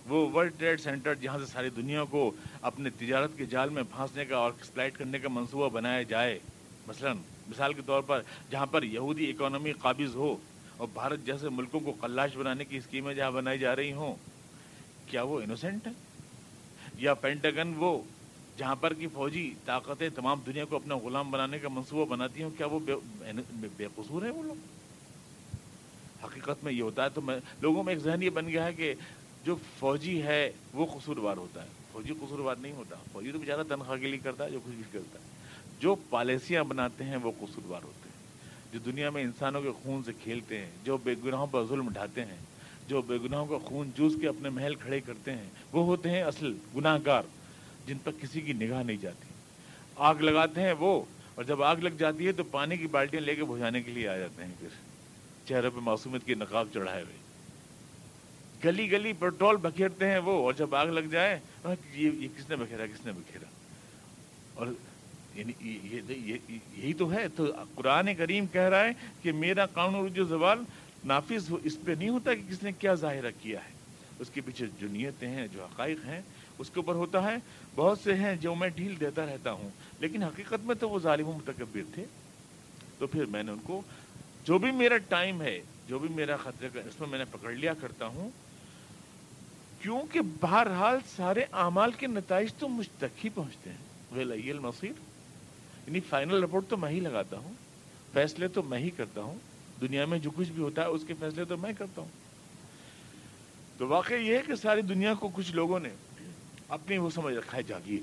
[0.07, 2.31] وہ ورلڈ ٹریڈ سینٹر جہاں سے ساری دنیا کو
[2.61, 6.39] اپنے تجارت کے جال میں پھانسنے کا اور ایکسپلائٹ کرنے کا منصوبہ بنایا جائے،
[6.87, 7.13] مثلا
[7.47, 10.35] مثال کے طور پر جہاں پر یہودی اکانومی قابض ہو۔
[10.79, 14.15] اور بھارت جیسے ملکوں کو کلاش بنانے کی اسکیمیں جہاں بنائی جا رہی ہوں،
[15.07, 15.91] کیا وہ انوسینٹ ہے
[16.97, 18.01] یا پینٹاگن وہ
[18.57, 22.49] جہاں پر کی فوجی طاقتیں تمام دنیا کو اپنا غلام بنانے کا منصوبہ بناتی ہوں،
[22.57, 22.79] کیا وہ
[23.77, 24.55] بے قصور ہے وہ لوگ؟
[26.25, 28.73] حقیقت میں یہ ہوتا ہے تو میں لوگوں میں ایک ذہن یہ بن گیا ہے
[28.73, 28.93] کہ
[29.45, 33.97] جو فوجی ہے وہ قصوروار ہوتا ہے۔ فوجی قصوروار نہیں ہوتا۔ فوجی تو بیچارہ تنخواہ
[33.97, 35.23] کے لیے کرتا ہے، جو کچھ بھی کرتا ہے۔
[35.79, 38.08] جو پالیسیاں بناتے ہیں وہ قصوروار ہوتے ہیں۔
[38.71, 42.25] جو دنیا میں انسانوں کے خون سے کھیلتے ہیں، جو بے گناہوں پر ظلم اٹھاتے
[42.25, 42.37] ہیں،
[42.87, 46.21] جو بے گناہوں کا خون جوس کے اپنے محل کھڑے کرتے ہیں، وہ ہوتے ہیں
[46.23, 47.23] اصل گناہ گار
[47.87, 49.27] جن پر کسی کی نگاہ نہیں جاتی۔
[50.09, 51.01] آگ لگاتے ہیں وہ،
[51.35, 54.07] اور جب آگ لگ جاتی ہے تو پانی کی بالٹیاں لے کے بجھانے کے لیے
[54.07, 54.69] آ جاتے ہیں پھر۔
[55.47, 57.17] چہرے پہ معصومیت کی نقاب چڑھائے ہوئے۔
[58.63, 61.39] گلی گلی پیٹرول بکھیرتے ہیں وہ، اور جب آگ لگ جائے
[61.95, 63.49] یہ کس نے بکھیرا، کس نے بکھیرا؟
[64.53, 64.67] اور
[65.35, 65.51] یعنی
[66.77, 70.63] یہی تو ہے، تو قرآن کریم کہہ رہا ہے کہ میرا قانون جو زوال
[71.05, 73.69] نافذ اس پہ نہیں ہوتا کہ کس نے کیا ظاہرہ کیا ہے۔
[74.19, 76.21] اس کے پیچھے جو نیتیں ہیں، جو حقائق ہیں،
[76.57, 77.35] اس کے اوپر ہوتا ہے۔
[77.75, 79.69] بہت سے ہیں جو میں ڈھیل دیتا رہتا ہوں،
[79.99, 82.05] لیکن حقیقت میں تو وہ ظالم و متکبر تھے۔
[82.97, 83.81] تو پھر میں نے ان کو
[84.43, 87.51] جو بھی میرا ٹائم ہے، جو بھی میرا خطرے کا اس میں میں نے پکڑ
[87.51, 88.29] لیا کرتا ہوں۔
[89.81, 93.77] کیونکہ بہرحال سارے اعمال کے نتائج تو مجھ تک ہی پہنچتے ہیں۔
[94.15, 95.08] غلئی المصیر۔
[95.89, 97.53] یعنی فائنل رپورٹ تو میں ہی لگاتا ہوں۔
[98.13, 99.35] فیصلے تو میں ہی کرتا ہوں۔
[99.81, 102.09] دنیا میں جو کچھ بھی ہوتا ہے، اس کے فیصلے تو میں کرتا ہوں۔
[103.77, 105.89] تو واقعہ یہ ہے کہ ساری دنیا کو کچھ لوگوں نے
[106.69, 107.99] اپنی وہ سمجھ رکھا ہے، جاگیر۔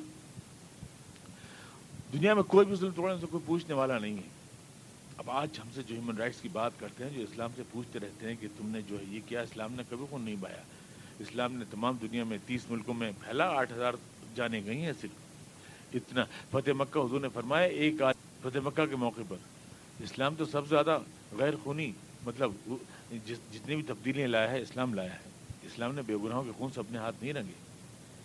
[2.12, 4.28] دنیا میں کوئی بھی ظلم توڑنے سے کوئی پوچھنے والا نہیں ہے۔
[5.16, 7.98] اب آج ہم سے جو ہیومن رائٹس کی بات کرتے ہیں، جو اسلام سے پوچھتے
[7.98, 10.62] رہتے ہیں کہ تم نے جو ہے یہ کیا، اسلام نے کبھی کو نہیں بایا
[11.18, 13.92] اسلام نے تمام دنیا میں تیس ملکوں میں پھیلا، آٹھ ہزار
[14.34, 15.25] جانے گئی ہیں صرف۔
[15.94, 19.36] اتنا فتح مکہ حضور نے فرمایا، ایک آج فتح مکہ کے موقع پر۔
[20.02, 20.98] اسلام تو سب سے زیادہ
[21.38, 21.92] غیر خونی
[22.24, 22.52] مطلب
[23.26, 25.18] جس جتنی بھی تبدیلیاں لایا ہے، اسلام لایا ہے۔
[25.62, 27.52] اسلام نے بے گناہوں کے خون سے اپنے ہاتھ نہیں رنگے۔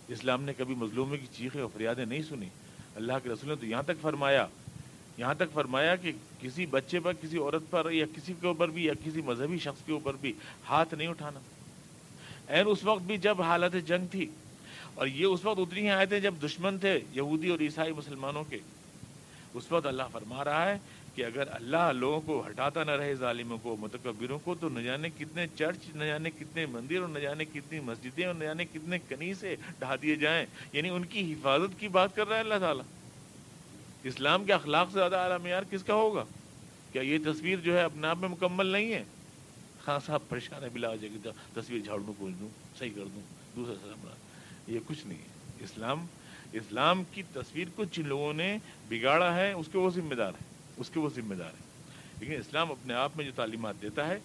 [0.08, 2.48] اسلام نے کبھی مظلوموں کی چیخیں اور فریادیں نہیں سنی۔
[2.94, 4.46] اللہ کے رسول نے تو یہاں تک فرمایا،
[5.18, 8.84] یہاں تک فرمایا کہ کسی بچے پر، کسی عورت پر، یا کسی کے اوپر بھی،
[8.84, 10.32] یا کسی مذہبی شخص کے اوپر بھی
[10.68, 11.40] ہاتھ نہیں اٹھانا۔
[12.48, 14.26] این اس وقت بھی جب حالت جنگ تھی
[14.94, 18.58] اور یہ اس وقت اتنی آئے تھے جب دشمن تھے، یہودی اور عیسائی مسلمانوں کے۔
[19.54, 20.78] اس وقت اللہ فرما رہا ہے
[21.14, 25.08] کہ اگر اللہ لوگوں کو ہٹاتا نہ رہے، ظالموں کو، متکبروں کو، تو نہ جانے
[25.18, 28.98] کتنے چرچ، نہ جانے کتنے مندر اور نہ جانے کتنی مسجدیں اور نہ جانے کتنے
[29.08, 32.54] کنی سے ڈھا دیے جائیں۔ یعنی ان کی حفاظت کی بات کر رہا ہے اللہ
[32.60, 32.84] تعالیٰ۔
[34.04, 36.24] اسلام کے اخلاق سے زیادہ اعلیٰ معیار کس کا ہوگا؟
[36.92, 39.04] کیا یہ تصویر جو ہے اپنے آپ میں مکمل نہیں ہے؟
[39.84, 43.04] خاں صاحب پریشان ہے بلا ہو جائے گی تصویر جھاڑ دوں پوچھ دوں صحیح کر
[43.14, 43.20] دوں،
[43.56, 44.08] دوسرا سلام
[44.66, 46.06] یہ کچھ نہیں ہے۔ اسلام
[46.52, 48.58] اسلام کی تصویر کو جن لوگوں نے
[48.88, 50.44] بگاڑا ہے، اس کے وہ ذمہ دار ہے
[50.76, 51.72] اس کے وہ ذمہ دار ہے
[52.20, 54.18] لیکن اسلام اپنے آپ میں جو تعلیمات دیتا ہے،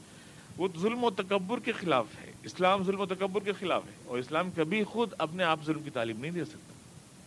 [0.57, 4.17] وہ ظلم و تکبر کے خلاف ہے۔ اسلام ظلم و تکبر کے خلاف ہے۔ اور
[4.17, 6.73] اسلام کبھی خود اپنے آپ ظلم کی تعلیم نہیں دے سکتا۔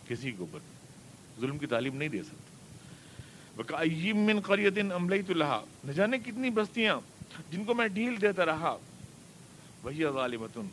[0.07, 0.59] کسی کے اوپر
[1.39, 3.83] ظلم کی تعلیم نہیں دے سکتا۔
[4.13, 6.99] من قریت عملئی تو لہا نہ جانے کتنی بستیاں
[7.51, 8.77] جن کو میں ڈھیل دیتا رہا۔
[9.83, 10.67] وہی ظالمتن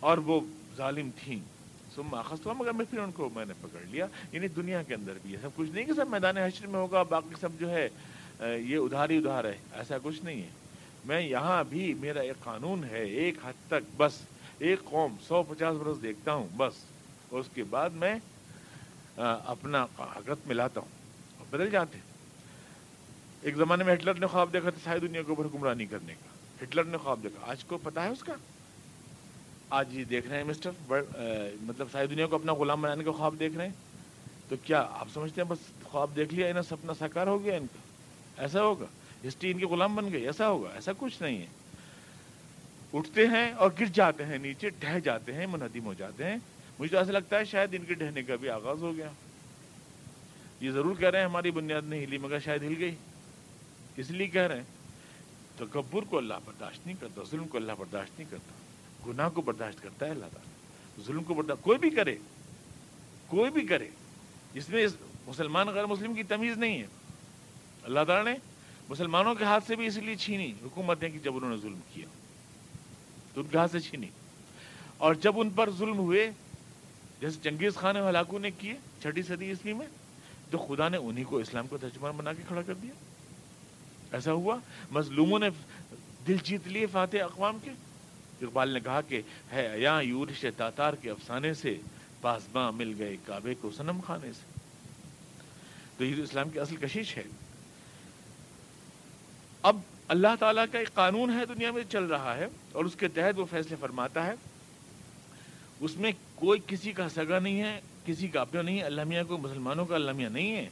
[0.00, 0.40] اور وہ
[0.76, 1.55] ظالم تھیں۔
[1.98, 5.32] ہوا مگر میں پھر ان کو میں نے پکڑ لیا یعنی دنیا کے اندر بھی
[5.32, 7.88] یہ سب کچھ نہیں کہ سب میدان حشر میں ہوگا، باقی سب جو ہے
[8.56, 10.48] یہ ادھار ہی ادھار ہے، ایسا کچھ نہیں ہے۔
[11.04, 14.12] میں یہاں بھی میرا ایک قانون ہے، ایک حد تک، بس
[14.58, 16.72] ایک قوم، سو پچاس برس دیکھتا ہوں، بس۔
[17.28, 18.14] اور اس کے بعد میں
[19.44, 20.88] اپنا حقت ملاتا ہوں۔
[21.38, 21.98] اور بدل جاتے
[23.42, 26.64] ایک زمانے میں ہٹلر نے خواب دیکھا تھا ساری دنیا کے اوپر حکمرانی کرنے کا۔
[26.64, 28.32] ہٹلر نے خواب دیکھا۔ آج کو پتا ہے اس کا؟
[29.70, 30.70] آج یہ دیکھ رہے ہیں مسٹر
[31.60, 33.74] مطلب ساری دنیا کو اپنا غلام بنانے کا خواب دیکھ رہے ہیں۔
[34.48, 37.66] تو کیا آپ سمجھتے ہیں بس خواب دیکھ لیا، انہیں سپنا ساکار ہو گیا ان
[37.66, 38.86] کا؟ ایسا ہوگا؟
[39.28, 41.46] ہسٹری ان کے غلام بن گئی ایسا ہوگا؟ ایسا کچھ نہیں ہے۔
[42.92, 46.36] اٹھتے ہیں اور گر جاتے ہیں نیچے ڈہ جاتے ہیں، منہدم ہو جاتے ہیں۔
[46.78, 49.10] مجھے تو ایسا لگتا ہے شاید ان کے ڈہنے کا بھی آغاز ہو گیا۔
[50.60, 52.94] یہ ضرور کہہ رہے ہیں ہماری بنیاد نہیں ہلی، مگر شاید ہل گئی۔
[53.96, 54.64] اس لیے کہہ رہے ہیں
[55.56, 58.65] تو کو اللہ برداشت نہیں کرتا، ظلم کو اللہ برداشت نہیں کرتا۔
[59.08, 60.56] گناہ کو برداشت کرتا ہے اللہ تعالیٰ۔
[61.06, 62.16] ظلم کو برداشت کوئی بھی کرے،
[63.26, 63.88] کوئی بھی کرے،
[64.54, 64.86] اس میں
[65.26, 66.86] مسلمان غیر مسلم کی تمیز نہیں ہے۔
[67.82, 68.38] اللہ تعالیٰ نے
[68.88, 72.06] مسلمانوں کے ہاتھ سے بھی اس لیے چھینی، حکومتیں کہ جب انہوں نے ظلم کیا۔
[73.34, 74.06] تو ان کے ہاتھ سے چھینی۔
[74.98, 76.30] اور جب ان پر ظلم ہوئے،
[77.20, 79.86] جیسے چنگیز خان ہلاکو نے کیے، چھٹی صدی عیسوی میں،
[80.50, 82.92] تو خدا نے انہی کو اسلام کو ترجمان بنا کے کھڑا کر دیا۔
[84.12, 84.58] ایسا ہوا،
[84.90, 85.50] مظلوموں نے
[86.26, 87.70] دل جیت لیے فاتح اقوام کے۔
[88.42, 89.22] اقبال نے کہا کہ
[89.52, 91.78] ہے یا یورش تاتار کے افسانے سے
[92.20, 94.58] پاسباں مل گئے کعبے کو سنم خانے سے۔
[95.98, 97.22] تو یہ اسلام کی اصل کشش ہے۔
[99.62, 103.08] اب اللہ تعالیٰ کا ایک قانون ہے دنیا میں چل رہا ہے اور اس کے
[103.08, 104.34] تحت وہ فیصلے فرماتا ہے۔
[105.80, 109.24] اس میں کوئی کسی کا سگا نہیں ہے، کسی کا اپنا نہیں ہے، اللہ میاں
[109.24, 110.68] کو، مسلمانوں کا اللہ میاں نہیں ہے۔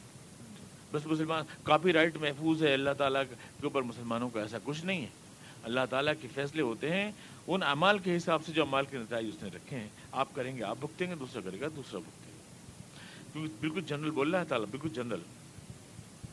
[0.91, 5.01] بس مسلمان کاپی رائٹ محفوظ ہے، اللہ تعالیٰ کے اوپر مسلمانوں کا ایسا کچھ نہیں
[5.01, 5.24] ہے۔
[5.65, 7.11] اللہ تعالیٰ کے فیصلے ہوتے ہیں،
[7.47, 10.55] ان اعمال کے حساب سے جو امال کے نتائج اس نے رکھے ہیں، آپ کریں
[10.57, 14.39] گے، آپ بھگتیں گے، دوسرا کرے گا، دوسرا بھگتے گا کیونکہ بالکل جنرل بول رہا
[14.39, 15.21] ہے تعالیٰ، بالکل جنرل۔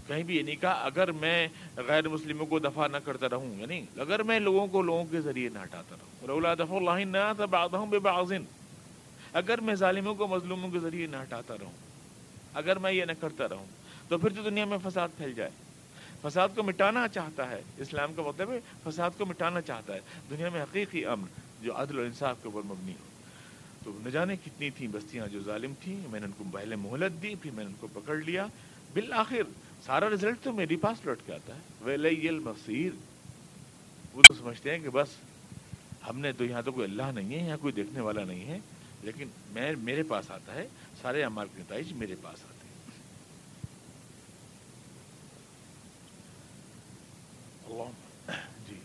[0.07, 3.81] کہیں بھی یہ نہیں کہا، اگر میں غیر مسلموں کو دفاع نہ کرتا رہوں یعنی
[3.97, 7.99] اگر میں لوگوں کو لوگوں کے ذریعے نہ ہٹاتا رہوں۔ رولا دفع اللہ نہ بے
[7.99, 8.45] بازن
[9.33, 11.73] اگر میں ظالموں کو مظلوموں کے ذریعے نہ ہٹاتا رہوں،
[12.55, 13.67] اگر میں یہ نہ کرتا رہوں،
[14.09, 15.51] تو پھر تو دنیا میں فساد پھیل جائے۔
[16.23, 20.01] فساد کو مٹانا چاہتا ہے۔ اسلام کا مطلب ہے فساد کو مٹانا چاہتا ہے۔
[20.31, 21.27] دنیا میں حقیقی امن
[21.63, 23.13] جو عدل و انصاف کے اوپر مبنی ہو۔
[23.85, 27.23] تو نہ جانے کتنی تھیں بستیاں جو ظالم تھیں۔ میں نے ان کو پہلے مہلت
[27.23, 28.47] دی، پھر میں نے ان کو پکڑ لیا۔
[28.95, 29.43] بالآخر
[29.87, 32.91] سارا رزلٹ تو میری پاس لوٹ کے آتا ہے۔ ویل المصیر۔
[34.13, 35.09] وہ تو سمجھتے ہیں کہ بس
[36.09, 38.59] ہم نے تو یہاں تو کوئی اللہ نہیں ہے، یہاں کوئی دیکھنے والا نہیں ہے،
[39.03, 40.69] لیکن میں، میرے پاس آتا ہے،
[41.03, 42.52] سارے امار کے نتائج میرے پاس آتے
[47.81, 48.37] ہیں
[48.69, 48.79] جی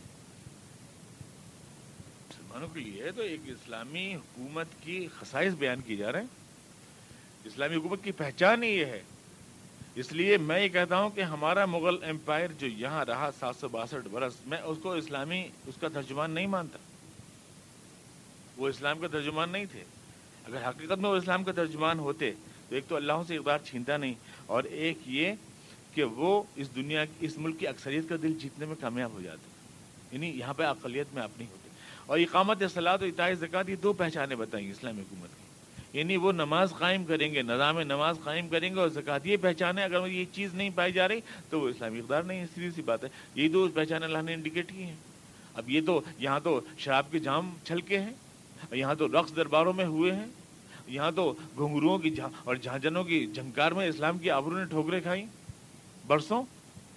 [2.29, 7.75] مسلمانوں کے لیے تو ایک اسلامی حکومت کی خصائص بیان کی جا رہے ہیں اسلامی
[7.75, 9.01] حکومت کی پہچان ہی یہ ہے
[9.95, 13.67] اس لیے میں یہ کہتا ہوں کہ ہمارا مغل امپائر جو یہاں رہا سات سو
[13.67, 16.77] باسٹھ برس میں اس کو اسلامی اس کا ترجمان نہیں مانتا
[18.57, 19.83] وہ اسلام کا ترجمان نہیں تھے
[20.47, 22.31] اگر حقیقت میں وہ اسلام کا ترجمان ہوتے
[22.69, 24.13] تو ایک تو اللہ سے اقدار چھینتا نہیں
[24.45, 25.33] اور ایک یہ
[25.97, 29.49] کہ وہ اس دنیا اس ملک کی اکثریت کا دل جیتنے میں کامیاب ہو جاتے
[30.11, 31.69] یعنی یہاں پہ اقلیت میں اپنی ہوتے۔
[32.05, 35.47] اور اقامت سلاد و اطاعت زکات یہ دو پہچانیں بتائیں اسلامی حکومت کی۔
[35.99, 39.83] یعنی وہ نماز قائم کریں گے، نظام نماز قائم کریں گے اور زکات یہ پہچانے
[39.83, 41.19] اگر یہ چیز نہیں پائی جا رہی
[41.49, 44.33] تو وہ اسلامی اقدار نہیں ہے۔ سیدھی سی بات ہے۔ یہ دو پہچانے اللہ نے
[44.33, 44.95] انڈیکیٹ کی ہیں۔
[45.53, 48.13] اب یہ تو یہاں تو شراب کے جام چھلکے ہیں
[48.71, 50.27] یہاں تو رقص درباروں میں ہوئے ہیں۔
[50.87, 55.25] یہاں تو گھنگروؤں کی اور جھانجنوں کی جھنکار میں اسلام کی آبروں نے ٹھوکریں کھائی
[56.07, 56.43] برسوں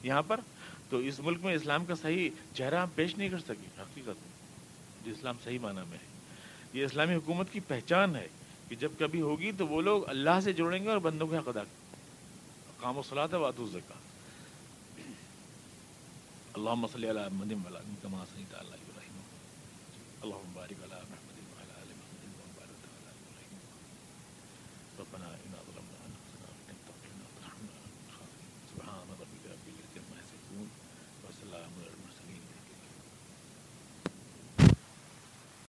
[0.02, 0.40] یہاں پر،
[0.90, 4.30] تو اس ملک میں اسلام کا صحیح چہرہ ہم پیش نہیں کر سکے۔ حقیقت میں
[5.04, 6.10] جو اسلام صحیح معنی میں ہے۔
[6.72, 8.28] یہ اسلامی حکومت کی پہچان ہے
[8.68, 11.48] کہ جب کبھی ہوگی تو وہ لوگ اللہ سے جڑیں گے اور بندوں کے حق
[11.48, 11.60] ادا
[12.80, 13.94] کام و صلاح واتو زکا
[16.52, 18.24] اللہ مسلی اللہ مدم اللہ کما
[20.20, 20.89] اللہ مبارک اللہ